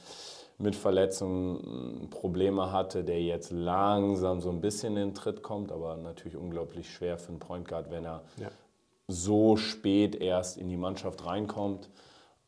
mit 0.57 0.75
Verletzungen 0.75 2.09
Probleme 2.09 2.71
hatte, 2.71 3.03
der 3.03 3.21
jetzt 3.21 3.51
langsam 3.51 4.39
so 4.39 4.49
ein 4.49 4.61
bisschen 4.61 4.95
in 4.97 5.09
den 5.09 5.13
Tritt 5.13 5.43
kommt, 5.43 5.71
aber 5.71 5.97
natürlich 5.97 6.37
unglaublich 6.37 6.89
schwer 6.89 7.17
für 7.17 7.29
einen 7.29 7.39
Point 7.39 7.67
Guard, 7.67 7.89
wenn 7.89 8.05
er 8.05 8.23
ja. 8.37 8.49
so 9.07 9.57
spät 9.57 10.15
erst 10.15 10.57
in 10.57 10.69
die 10.69 10.77
Mannschaft 10.77 11.25
reinkommt. 11.25 11.89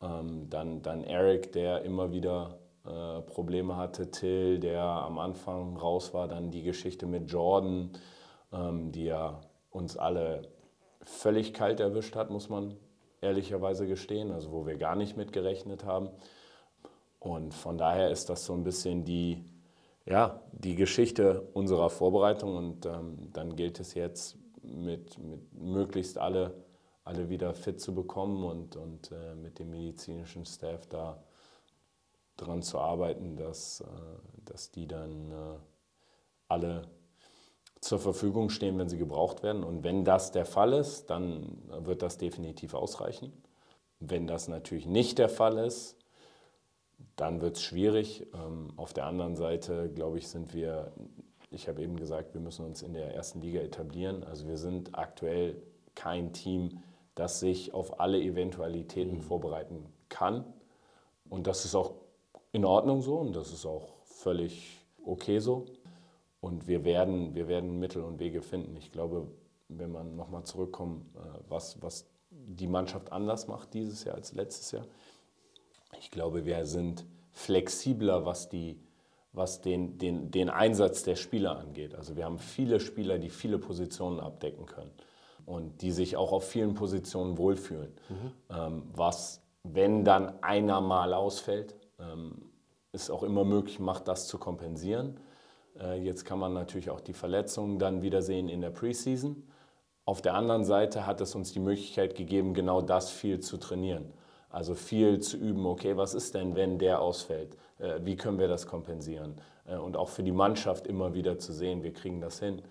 Ähm, 0.02 0.48
dann, 0.50 0.82
dann 0.82 1.04
Eric, 1.04 1.52
der 1.52 1.82
immer 1.82 2.12
wieder 2.12 2.58
äh, 2.86 3.20
Probleme 3.22 3.76
hatte, 3.76 4.10
Till, 4.10 4.60
der 4.60 4.82
am 4.82 5.18
Anfang 5.18 5.76
raus 5.76 6.14
war, 6.14 6.28
dann 6.28 6.50
die 6.50 6.62
Geschichte 6.62 7.06
mit 7.06 7.30
Jordan, 7.30 7.90
ähm, 8.52 8.92
die 8.92 9.06
ja 9.06 9.40
uns 9.70 9.96
alle 9.96 10.42
völlig 11.02 11.54
kalt 11.54 11.80
erwischt 11.80 12.14
hat, 12.16 12.30
muss 12.30 12.48
man 12.48 12.76
ehrlicherweise 13.20 13.86
gestehen, 13.86 14.30
also 14.30 14.52
wo 14.52 14.66
wir 14.66 14.76
gar 14.76 14.96
nicht 14.96 15.16
mit 15.16 15.32
gerechnet 15.32 15.84
haben. 15.84 16.10
Und 17.26 17.54
von 17.54 17.76
daher 17.76 18.10
ist 18.10 18.28
das 18.28 18.44
so 18.44 18.52
ein 18.54 18.64
bisschen 18.64 19.04
die, 19.04 19.44
ja, 20.04 20.40
die 20.52 20.76
Geschichte 20.76 21.48
unserer 21.52 21.90
Vorbereitung 21.90 22.56
und 22.56 22.86
ähm, 22.86 23.30
dann 23.32 23.56
gilt 23.56 23.80
es 23.80 23.94
jetzt 23.94 24.36
mit, 24.62 25.18
mit 25.18 25.52
möglichst 25.52 26.18
alle 26.18 26.54
alle 27.06 27.28
wieder 27.30 27.54
fit 27.54 27.80
zu 27.80 27.94
bekommen 27.94 28.44
und, 28.44 28.74
und 28.74 29.12
äh, 29.12 29.36
mit 29.36 29.60
dem 29.60 29.70
medizinischen 29.70 30.44
Staff 30.44 30.86
da 30.88 31.22
dran 32.36 32.62
zu 32.62 32.80
arbeiten, 32.80 33.36
dass, 33.36 33.80
äh, 33.80 33.84
dass 34.44 34.72
die 34.72 34.88
dann 34.88 35.30
äh, 35.30 35.58
alle 36.48 36.82
zur 37.80 38.00
Verfügung 38.00 38.50
stehen, 38.50 38.76
wenn 38.76 38.88
sie 38.88 38.98
gebraucht 38.98 39.44
werden. 39.44 39.62
Und 39.62 39.84
wenn 39.84 40.04
das 40.04 40.32
der 40.32 40.46
Fall 40.46 40.72
ist, 40.72 41.08
dann 41.08 41.62
wird 41.86 42.02
das 42.02 42.18
definitiv 42.18 42.74
ausreichen. 42.74 43.32
Wenn 44.00 44.26
das 44.26 44.48
natürlich 44.48 44.86
nicht 44.86 45.18
der 45.18 45.28
Fall 45.28 45.58
ist, 45.58 45.96
dann 47.16 47.40
wird 47.40 47.56
es 47.56 47.62
schwierig. 47.62 48.26
Ähm, 48.34 48.72
auf 48.76 48.92
der 48.92 49.06
anderen 49.06 49.36
Seite, 49.36 49.90
glaube 49.94 50.18
ich, 50.18 50.28
sind 50.28 50.54
wir, 50.54 50.92
ich 51.50 51.68
habe 51.68 51.82
eben 51.82 51.96
gesagt, 51.96 52.34
wir 52.34 52.40
müssen 52.40 52.64
uns 52.64 52.82
in 52.82 52.92
der 52.92 53.14
ersten 53.14 53.40
Liga 53.40 53.60
etablieren. 53.60 54.24
Also 54.24 54.46
wir 54.46 54.58
sind 54.58 54.96
aktuell 54.98 55.62
kein 55.94 56.32
Team, 56.32 56.82
das 57.14 57.40
sich 57.40 57.72
auf 57.72 58.00
alle 58.00 58.20
Eventualitäten 58.20 59.16
mhm. 59.16 59.22
vorbereiten 59.22 59.86
kann. 60.08 60.44
Und 61.28 61.46
das 61.46 61.64
ist 61.64 61.74
auch 61.74 61.94
in 62.52 62.64
Ordnung 62.64 63.02
so 63.02 63.16
und 63.16 63.34
das 63.34 63.52
ist 63.52 63.66
auch 63.66 63.88
völlig 64.04 64.78
okay 65.04 65.38
so. 65.38 65.66
Und 66.40 66.68
wir 66.68 66.84
werden, 66.84 67.34
wir 67.34 67.48
werden 67.48 67.78
Mittel 67.78 68.02
und 68.02 68.20
Wege 68.20 68.42
finden. 68.42 68.76
Ich 68.76 68.92
glaube, 68.92 69.26
wenn 69.68 69.90
man 69.90 70.14
nochmal 70.14 70.44
zurückkommt, 70.44 71.04
äh, 71.16 71.18
was, 71.48 71.82
was 71.82 72.06
die 72.30 72.68
Mannschaft 72.68 73.12
anders 73.12 73.48
macht 73.48 73.74
dieses 73.74 74.04
Jahr 74.04 74.16
als 74.16 74.32
letztes 74.32 74.70
Jahr. 74.70 74.86
Ich 75.98 76.10
glaube, 76.10 76.44
wir 76.44 76.66
sind 76.66 77.04
flexibler, 77.32 78.24
was, 78.24 78.48
die, 78.48 78.80
was 79.32 79.60
den, 79.60 79.98
den, 79.98 80.30
den 80.30 80.50
Einsatz 80.50 81.02
der 81.02 81.16
Spieler 81.16 81.58
angeht. 81.58 81.94
Also 81.94 82.16
wir 82.16 82.24
haben 82.24 82.38
viele 82.38 82.80
Spieler, 82.80 83.18
die 83.18 83.30
viele 83.30 83.58
Positionen 83.58 84.20
abdecken 84.20 84.66
können 84.66 84.92
und 85.44 85.82
die 85.82 85.92
sich 85.92 86.16
auch 86.16 86.32
auf 86.32 86.48
vielen 86.48 86.74
Positionen 86.74 87.38
wohlfühlen. 87.38 87.92
Mhm. 88.08 88.32
Ähm, 88.50 88.82
was, 88.94 89.42
wenn 89.62 90.04
dann 90.04 90.42
einer 90.42 90.80
mal 90.80 91.14
ausfällt, 91.14 91.74
ähm, 91.98 92.50
ist 92.92 93.10
auch 93.10 93.22
immer 93.22 93.44
möglich 93.44 93.78
macht, 93.78 94.08
das 94.08 94.26
zu 94.26 94.38
kompensieren. 94.38 95.20
Äh, 95.78 96.02
jetzt 96.02 96.24
kann 96.24 96.38
man 96.38 96.52
natürlich 96.52 96.90
auch 96.90 97.00
die 97.00 97.12
Verletzungen 97.12 97.78
dann 97.78 98.02
wieder 98.02 98.22
sehen 98.22 98.48
in 98.48 98.60
der 98.60 98.70
Preseason. 98.70 99.46
Auf 100.04 100.22
der 100.22 100.34
anderen 100.34 100.64
Seite 100.64 101.06
hat 101.06 101.20
es 101.20 101.34
uns 101.34 101.52
die 101.52 101.60
Möglichkeit 101.60 102.14
gegeben, 102.14 102.54
genau 102.54 102.80
das 102.80 103.10
viel 103.10 103.40
zu 103.40 103.56
trainieren. 103.56 104.12
Also 104.56 104.74
viel 104.74 105.20
zu 105.20 105.36
üben, 105.36 105.66
okay, 105.66 105.98
was 105.98 106.14
ist 106.14 106.34
denn, 106.34 106.54
wenn 106.54 106.78
der 106.78 107.02
ausfällt? 107.02 107.58
Äh, 107.78 108.00
wie 108.04 108.16
können 108.16 108.38
wir 108.38 108.48
das 108.48 108.66
kompensieren? 108.66 109.34
Äh, 109.66 109.76
und 109.76 109.98
auch 109.98 110.08
für 110.08 110.22
die 110.22 110.32
Mannschaft 110.32 110.86
immer 110.86 111.12
wieder 111.12 111.38
zu 111.38 111.52
sehen, 111.52 111.82
wir 111.82 111.92
kriegen 111.92 112.22
das 112.22 112.38
hin 112.38 112.62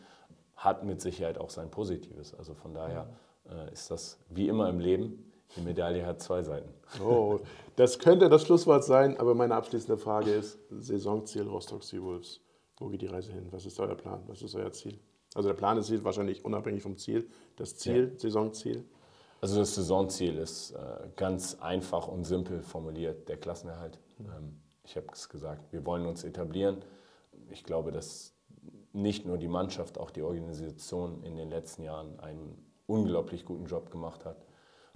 hat 0.55 0.83
mit 0.83 0.99
Sicherheit 0.99 1.37
auch 1.37 1.51
sein 1.51 1.69
Positives. 1.69 2.33
Also 2.33 2.55
von 2.55 2.73
daher 2.73 3.07
äh, 3.47 3.71
ist 3.71 3.91
das 3.91 4.17
wie 4.29 4.47
immer 4.47 4.67
im 4.69 4.79
Leben, 4.79 5.31
die 5.55 5.61
Medaille 5.61 6.03
hat 6.05 6.21
zwei 6.21 6.41
Seiten. 6.41 6.69
Oh, 7.03 7.39
das 7.75 7.99
könnte 7.99 8.29
das 8.29 8.43
Schlusswort 8.43 8.83
sein, 8.83 9.19
aber 9.19 9.35
meine 9.35 9.53
abschließende 9.53 9.97
Frage 9.97 10.31
ist: 10.31 10.57
Saisonziel 10.71 11.43
Rostock 11.43 11.83
Seawolves. 11.83 12.41
Wo 12.77 12.87
geht 12.87 13.03
die 13.03 13.07
Reise 13.07 13.31
hin? 13.31 13.47
Was 13.51 13.65
ist 13.65 13.79
euer 13.79 13.95
Plan? 13.95 14.23
Was 14.25 14.41
ist 14.41 14.55
euer 14.55 14.71
Ziel? 14.71 14.99
Also 15.35 15.49
der 15.49 15.55
Plan 15.55 15.77
ist 15.77 16.03
wahrscheinlich 16.03 16.43
unabhängig 16.43 16.81
vom 16.81 16.97
Ziel. 16.97 17.27
Das 17.57 17.77
Ziel, 17.77 18.11
ja. 18.13 18.19
Saisonziel? 18.19 18.85
Also 19.41 19.59
das 19.59 19.75
Saisonziel 19.75 20.37
ist 20.37 20.71
äh, 20.71 21.09
ganz 21.15 21.57
einfach 21.59 22.07
und 22.07 22.23
simpel 22.23 22.61
formuliert, 22.61 23.27
der 23.29 23.37
Klassenerhalt. 23.37 23.99
Mhm. 24.17 24.25
Ähm, 24.25 24.61
ich 24.83 24.95
habe 24.95 25.07
es 25.11 25.29
gesagt, 25.29 25.71
wir 25.71 25.85
wollen 25.85 26.05
uns 26.05 26.23
etablieren. 26.23 26.83
Ich 27.49 27.63
glaube, 27.63 27.91
dass 27.91 28.33
nicht 28.93 29.25
nur 29.25 29.37
die 29.37 29.47
Mannschaft, 29.47 29.97
auch 29.99 30.09
die 30.09 30.21
Organisation 30.21 31.21
in 31.23 31.35
den 31.35 31.49
letzten 31.49 31.83
Jahren 31.83 32.19
einen 32.19 32.65
unglaublich 32.87 33.45
guten 33.45 33.65
Job 33.65 33.91
gemacht 33.91 34.25
hat. 34.25 34.45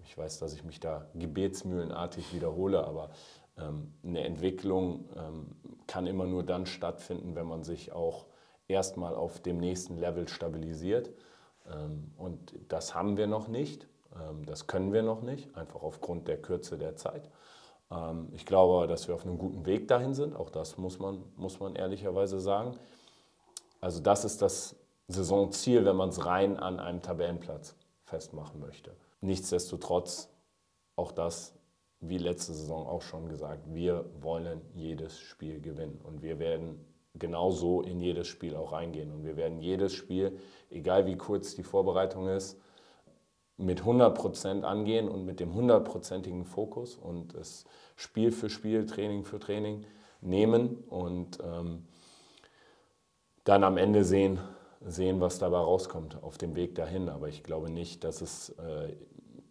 Ich 0.06 0.18
weiß, 0.18 0.40
dass 0.40 0.54
ich 0.54 0.64
mich 0.64 0.80
da 0.80 1.08
gebetsmühlenartig 1.16 2.34
wiederhole, 2.34 2.86
aber 2.86 3.10
ähm, 3.58 3.94
eine 4.04 4.24
Entwicklung 4.24 5.10
ähm, 5.18 5.56
kann 5.86 6.08
immer 6.08 6.26
nur 6.26 6.44
dann 6.44 6.66
stattfinden, 6.66 7.36
wenn 7.36 7.46
man 7.46 7.64
sich 7.64 7.92
auch 7.92 8.28
erstmal 8.68 9.16
auf 9.16 9.42
dem 9.42 9.58
nächsten 9.58 9.98
Level 9.98 10.30
stabilisiert. 10.30 11.12
Ähm, 11.70 12.12
und 12.16 12.54
das 12.70 12.96
haben 12.96 13.18
wir 13.18 13.28
noch 13.28 13.50
nicht, 13.50 13.89
das 14.46 14.68
können 14.68 14.94
wir 14.94 15.04
noch 15.04 15.22
nicht, 15.22 15.56
einfach 15.56 15.82
aufgrund 15.82 16.28
der 16.28 16.42
Kürze 16.42 16.78
der 16.78 16.96
Zeit. 16.96 17.30
Ähm, 17.92 18.30
ich 18.34 18.46
glaube, 18.46 18.88
dass 18.88 19.08
wir 19.08 19.16
auf 19.16 19.26
einem 19.26 19.38
guten 19.38 19.66
Weg 19.66 19.88
dahin 19.88 20.14
sind. 20.14 20.36
Auch 20.36 20.50
das 20.50 20.78
muss 20.78 21.00
man, 21.00 21.24
muss 21.36 21.60
man 21.60 21.76
ehrlicherweise 21.76 22.40
sagen. 22.40 22.78
Also 23.82 24.00
das 24.00 24.26
ist 24.26 24.42
das 24.42 24.76
Saisonziel, 25.08 25.86
wenn 25.86 25.96
man 25.96 26.10
es 26.10 26.26
rein 26.26 26.58
an 26.58 26.80
einem 26.80 27.02
Tabellenplatz 27.02 27.76
festmachen 28.04 28.60
möchte. 28.60 28.96
Nichtsdestotrotz, 29.22 30.30
auch 30.96 31.12
das, 31.12 31.54
wie 32.02 32.18
letzte 32.18 32.54
Saison 32.54 32.88
auch 32.88 33.02
schon 33.02 33.30
gesagt, 33.30 33.62
wir 33.74 34.06
wollen 34.22 34.62
jedes 34.74 35.20
Spiel 35.20 35.60
gewinnen 35.62 36.00
und 36.04 36.22
wir 36.22 36.40
werden 36.40 36.86
genauso 37.16 37.82
in 37.82 38.00
jedes 38.00 38.28
Spiel 38.28 38.56
auch 38.56 38.72
reingehen 38.72 39.12
und 39.12 39.26
wir 39.26 39.36
werden 39.36 39.60
jedes 39.60 39.94
Spiel, 39.94 40.38
egal 40.70 41.06
wie 41.06 41.18
kurz 41.18 41.56
die 41.56 41.64
Vorbereitung 41.64 42.28
ist, 42.28 42.60
mit 43.60 43.82
100% 43.82 44.64
angehen 44.64 45.10
und 45.10 45.26
mit 45.26 45.40
dem 45.40 45.54
hundertprozentigen 45.54 46.46
Fokus 46.46 46.96
und 46.96 47.34
es 47.36 47.66
Spiel 47.96 48.32
für 48.32 48.50
Spiel, 48.50 48.86
Training 48.86 49.26
für 49.26 49.40
Training 49.40 49.86
nehmen 50.22 50.78
und 50.88 51.40
ähm, 51.44 51.86
dann 53.44 53.66
am 53.66 53.78
Ende 53.78 54.06
sehen, 54.06 54.40
sehen, 54.86 55.20
was 55.20 55.40
dabei 55.40 55.58
rauskommt 55.58 56.24
auf 56.24 56.38
dem 56.38 56.56
Weg 56.56 56.76
dahin. 56.76 57.10
Aber 57.10 57.28
ich 57.28 57.44
glaube 57.44 57.70
nicht, 57.70 58.06
dass 58.06 58.22
es 58.22 58.50
äh, 58.60 58.96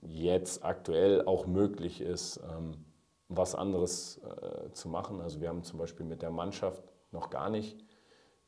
jetzt 0.01 0.65
aktuell 0.65 1.25
auch 1.27 1.47
möglich 1.47 2.01
ist, 2.01 2.41
ähm, 2.51 2.85
was 3.29 3.55
anderes 3.55 4.23
äh, 4.23 4.73
zu 4.73 4.89
machen. 4.89 5.21
Also 5.21 5.43
wir 5.43 5.51
haben 5.51 5.65
zum 5.65 5.79
Beispiel 5.79 6.07
mit 6.07 6.23
der 6.23 6.31
Mannschaft 6.31 6.83
noch 7.13 7.29
gar 7.29 7.51
nicht 7.51 7.85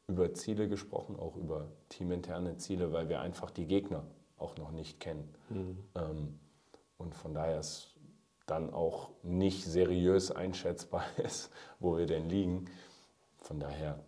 über 0.08 0.32
Ziele 0.32 0.68
gesprochen, 0.68 1.16
auch 1.16 1.36
über 1.36 1.70
teaminterne 1.90 2.56
Ziele, 2.56 2.92
weil 2.92 3.10
wir 3.10 3.20
einfach 3.20 3.50
die 3.50 3.66
Gegner 3.66 4.04
auch 4.40 4.56
noch 4.56 4.70
nicht 4.70 5.00
kennen. 5.00 5.34
Mhm. 5.48 6.38
Und 6.96 7.14
von 7.14 7.34
daher 7.34 7.60
ist 7.60 7.94
dann 8.46 8.74
auch 8.74 9.10
nicht 9.22 9.64
seriös 9.64 10.30
einschätzbar 10.30 11.04
ist, 11.18 11.50
wo 11.78 11.96
wir 11.96 12.06
denn 12.06 12.28
liegen. 12.28 12.66
Von 13.38 13.60
daher 13.60 14.02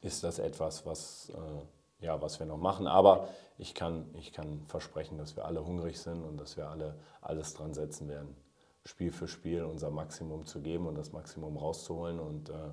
ist 0.00 0.24
das 0.24 0.38
etwas, 0.38 0.86
was, 0.86 1.30
äh, 1.30 2.04
ja, 2.04 2.20
was 2.20 2.38
wir 2.38 2.46
noch 2.46 2.58
machen. 2.58 2.86
Aber 2.86 3.28
ich 3.58 3.74
kann, 3.74 4.06
ich 4.14 4.32
kann 4.32 4.64
versprechen, 4.66 5.18
dass 5.18 5.36
wir 5.36 5.44
alle 5.44 5.64
hungrig 5.64 6.00
sind 6.00 6.24
und 6.24 6.38
dass 6.38 6.56
wir 6.56 6.68
alle 6.68 6.98
alles 7.20 7.54
dran 7.54 7.74
setzen 7.74 8.08
werden, 8.08 8.36
Spiel 8.84 9.12
für 9.12 9.28
Spiel 9.28 9.62
unser 9.64 9.90
Maximum 9.90 10.44
zu 10.46 10.60
geben 10.60 10.86
und 10.86 10.96
das 10.96 11.12
Maximum 11.12 11.56
rauszuholen 11.56 12.20
und 12.20 12.50
äh, 12.50 12.72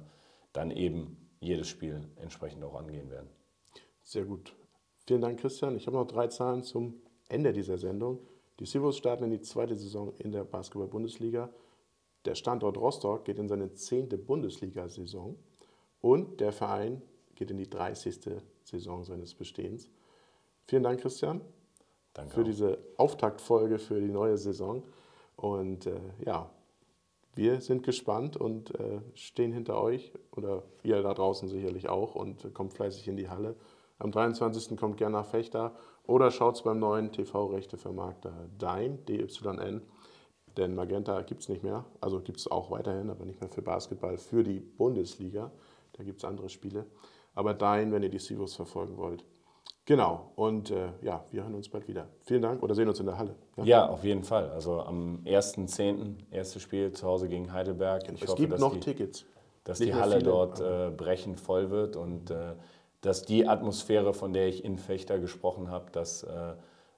dann 0.52 0.72
eben 0.72 1.30
jedes 1.40 1.68
Spiel 1.68 2.10
entsprechend 2.18 2.64
auch 2.64 2.76
angehen 2.76 3.10
werden. 3.10 3.30
Sehr 4.04 4.26
gut. 4.26 4.54
Vielen 5.12 5.20
Dank, 5.24 5.42
Christian. 5.42 5.76
Ich 5.76 5.88
habe 5.88 5.98
noch 5.98 6.08
drei 6.08 6.28
Zahlen 6.28 6.64
zum 6.64 7.02
Ende 7.28 7.52
dieser 7.52 7.78
Sendung. 7.78 8.20
Die 8.62 8.66
Silvos 8.66 8.96
starten 8.96 9.26
in 9.26 9.32
die 9.32 9.42
zweite 9.42 9.76
Saison 9.76 10.14
in 10.20 10.32
der 10.32 10.46
Basketball-Bundesliga. 10.46 11.50
Der 12.24 12.34
Standort 12.34 12.78
Rostock 12.78 13.26
geht 13.26 13.38
in 13.38 13.50
seine 13.50 13.74
zehnte 13.74 14.18
Bundesliga-Saison 14.18 15.36
und 16.00 16.40
der 16.40 16.54
Verein 16.54 17.02
geht 17.36 17.52
in 17.52 17.58
die 17.58 17.70
30. 17.70 18.42
Saison 18.64 19.04
seines 19.04 19.34
Bestehens. 19.34 19.90
Vielen 20.66 20.84
Dank, 20.84 21.02
Christian, 21.02 21.42
Danke 22.14 22.34
für 22.34 22.40
auch. 22.40 22.46
diese 22.46 22.78
Auftaktfolge 22.96 23.80
für 23.80 24.00
die 24.00 24.14
neue 24.14 24.38
Saison. 24.38 24.82
Und 25.36 25.88
äh, 25.88 26.00
ja, 26.26 26.50
wir 27.36 27.60
sind 27.60 27.84
gespannt 27.84 28.38
und 28.38 28.74
äh, 28.80 29.02
stehen 29.14 29.52
hinter 29.52 29.84
euch 29.84 30.14
oder 30.34 30.64
ihr 30.84 31.02
da 31.02 31.14
draußen 31.14 31.50
sicherlich 31.50 31.90
auch 31.90 32.16
und 32.16 32.54
kommt 32.54 32.72
fleißig 32.72 33.10
in 33.10 33.18
die 33.18 33.28
Halle. 33.28 33.58
Am 34.02 34.12
23. 34.12 34.76
kommt 34.78 34.98
gerne 34.98 35.18
nach 35.18 35.26
Fechter 35.28 35.76
oder 36.08 36.32
schaut 36.32 36.56
es 36.56 36.64
beim 36.64 36.80
neuen 36.80 37.12
TV-Rechtevermarkter 37.12 38.34
Dime, 38.60 38.98
DYN. 39.08 39.82
Denn 40.58 40.74
Magenta 40.74 41.22
gibt 41.22 41.44
es 41.44 41.50
nicht 41.50 41.62
mehr, 41.62 41.86
also 42.02 42.20
gibt 42.20 42.40
es 42.40 42.50
auch 42.50 42.72
weiterhin, 42.72 43.12
aber 43.12 43.26
nicht 43.26 43.40
mehr 43.40 43.50
für 43.50 43.62
Basketball, 43.62 44.18
für 44.18 44.44
die 44.44 44.60
Bundesliga. 44.60 45.52
Da 45.94 46.04
gibt 46.04 46.18
es 46.18 46.26
andere 46.26 46.50
Spiele. 46.50 46.88
Aber 47.36 47.54
Dime, 47.54 47.92
wenn 47.92 48.02
ihr 48.02 48.10
die 48.10 48.18
Sivos 48.18 48.56
verfolgen 48.56 48.98
wollt. 48.98 49.24
Genau, 49.86 50.32
und 50.36 50.72
äh, 50.72 50.94
ja, 51.04 51.24
wir 51.30 51.44
hören 51.44 51.54
uns 51.54 51.70
bald 51.70 51.88
wieder. 51.88 52.08
Vielen 52.22 52.42
Dank 52.42 52.64
oder 52.64 52.74
sehen 52.74 52.90
uns 52.90 53.00
in 53.00 53.06
der 53.06 53.20
Halle. 53.20 53.36
Ja, 53.58 53.64
ja 53.64 53.88
auf 53.88 54.04
jeden 54.04 54.24
Fall. 54.24 54.50
Also 54.50 54.82
am 54.82 55.20
1.10. 55.26 56.16
erstes 56.32 56.64
Spiel 56.64 56.92
zu 56.92 57.06
Hause 57.06 57.28
gegen 57.28 57.54
Heidelberg. 57.54 58.12
Ich 58.12 58.24
es 58.24 58.30
hoffe, 58.30 58.48
gibt 58.48 58.60
noch 58.60 58.74
die, 58.74 58.80
Tickets. 58.80 59.26
Dass 59.64 59.80
Nicht 59.80 59.94
die 59.94 59.96
Halle 59.96 60.18
viele, 60.18 60.26
dort 60.26 60.60
äh, 60.60 60.90
brechend 60.90 61.40
voll 61.40 61.70
wird 61.70 61.96
und 61.96 62.32
äh, 62.32 62.54
dass 63.02 63.24
die 63.24 63.48
Atmosphäre, 63.48 64.14
von 64.14 64.34
der 64.34 64.48
ich 64.48 64.64
in 64.64 64.78
Fechter 64.78 65.20
gesprochen 65.20 65.70
habe, 65.70 65.92
dass 65.92 66.24
äh, 66.24 66.54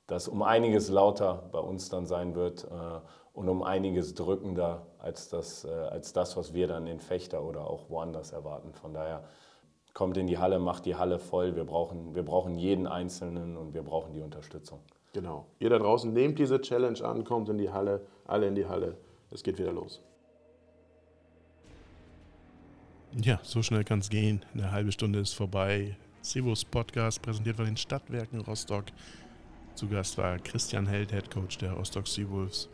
das 0.08 0.28
um 0.28 0.44
einiges 0.44 0.90
lauter 0.90 1.50
bei 1.52 1.60
uns 1.60 1.90
dann 1.90 2.06
sein 2.06 2.36
wird 2.36 2.66
äh, 2.66 3.00
und 3.34 3.50
um 3.50 3.64
einiges 3.64 4.14
drückender 4.14 4.86
als 5.00 5.30
das, 5.30 5.66
äh, 5.66 5.70
als 5.70 6.14
das, 6.14 6.36
was 6.38 6.54
wir 6.54 6.68
dann 6.68 6.88
in 6.88 7.00
Fechter 7.00 7.44
oder 7.44 7.68
auch 7.68 7.90
woanders 7.90 8.32
erwarten. 8.32 8.74
Von 8.74 8.94
daher 8.94 9.24
kommt 9.94 10.18
in 10.18 10.28
die 10.28 10.38
Halle, 10.38 10.60
macht 10.60 10.86
die 10.86 10.96
Halle 10.96 11.20
voll. 11.20 11.56
Wir 11.56 11.64
brauchen, 11.64 12.16
wir 12.16 12.24
brauchen 12.24 12.58
jeden 12.58 12.86
Einzelnen 12.86 13.58
und 13.58 13.74
wir 13.74 13.84
brauchen 13.84 14.14
die 14.14 14.22
Unterstützung. 14.22 14.80
Genau. 15.14 15.46
Ihr 15.60 15.70
da 15.70 15.78
draußen 15.78 16.12
nehmt 16.12 16.40
diese 16.40 16.60
Challenge 16.60 17.02
an, 17.04 17.24
kommt 17.24 17.48
in 17.50 17.58
die 17.58 17.72
Halle, 17.72 18.02
alle 18.26 18.48
in 18.48 18.56
die 18.56 18.66
Halle. 18.66 18.98
Es 19.32 19.44
geht 19.44 19.58
wieder 19.58 19.72
los. 19.72 20.02
Ja, 23.22 23.40
so 23.44 23.62
schnell 23.62 23.84
kann 23.84 24.00
es 24.00 24.10
gehen. 24.10 24.42
Eine 24.56 24.72
halbe 24.72 24.92
Stunde 24.92 25.20
ist 25.20 25.34
vorbei. 25.34 25.96
Sivus 26.24 26.66
Podcast 26.66 27.22
präsentiert 27.22 27.58
von 27.58 27.66
den 27.66 27.78
Stadtwerken 27.78 28.42
Rostock. 28.42 28.86
Zu 29.76 29.88
Gast 29.88 30.18
war 30.18 30.40
Christian 30.40 30.88
Held, 30.88 31.12
Head 31.12 31.30
Coach 31.30 31.60
der 31.60 31.74
Rostock 31.74 32.08
Seawolves. 32.08 32.70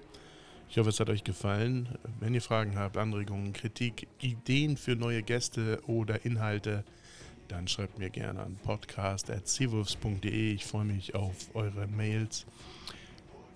Ich 0.69 0.77
hoffe, 0.77 0.89
es 0.89 0.99
hat 1.01 1.09
euch 1.09 1.25
gefallen. 1.25 1.89
Wenn 2.21 2.33
ihr 2.33 2.41
Fragen 2.41 2.77
habt, 2.77 2.95
Anregungen, 2.95 3.51
Kritik, 3.51 4.07
Ideen 4.21 4.77
für 4.77 4.95
neue 4.95 5.23
Gäste 5.23 5.81
oder 5.87 6.23
Inhalte, 6.23 6.85
dann 7.49 7.67
schreibt 7.67 7.99
mir 7.99 8.09
gerne 8.09 8.41
an 8.41 8.55
podcast.seawolves.de. 8.63 10.53
Ich 10.53 10.65
freue 10.65 10.85
mich 10.85 11.15
auf 11.15 11.53
eure 11.53 11.85
Mails. 11.87 12.45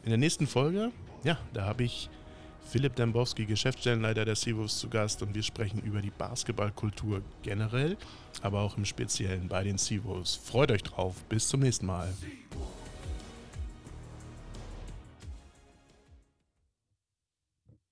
In 0.03 0.09
der 0.09 0.17
nächsten 0.17 0.47
Folge, 0.47 0.91
ja, 1.23 1.37
da 1.53 1.65
habe 1.65 1.83
ich 1.83 2.09
Philipp 2.65 2.95
Dembowski, 2.95 3.45
Geschäftsstellenleiter 3.45 4.25
der 4.25 4.35
Seawolves, 4.35 4.79
zu 4.79 4.89
Gast 4.89 5.21
und 5.21 5.35
wir 5.35 5.43
sprechen 5.43 5.81
über 5.81 6.01
die 6.01 6.11
Basketballkultur 6.11 7.21
generell, 7.43 7.97
aber 8.41 8.61
auch 8.61 8.77
im 8.77 8.85
Speziellen 8.85 9.47
bei 9.47 9.63
den 9.63 9.77
Seawolves. 9.77 10.35
Freut 10.35 10.71
euch 10.71 10.83
drauf. 10.83 11.15
Bis 11.29 11.47
zum 11.47 11.59
nächsten 11.59 11.85
Mal. 11.85 12.13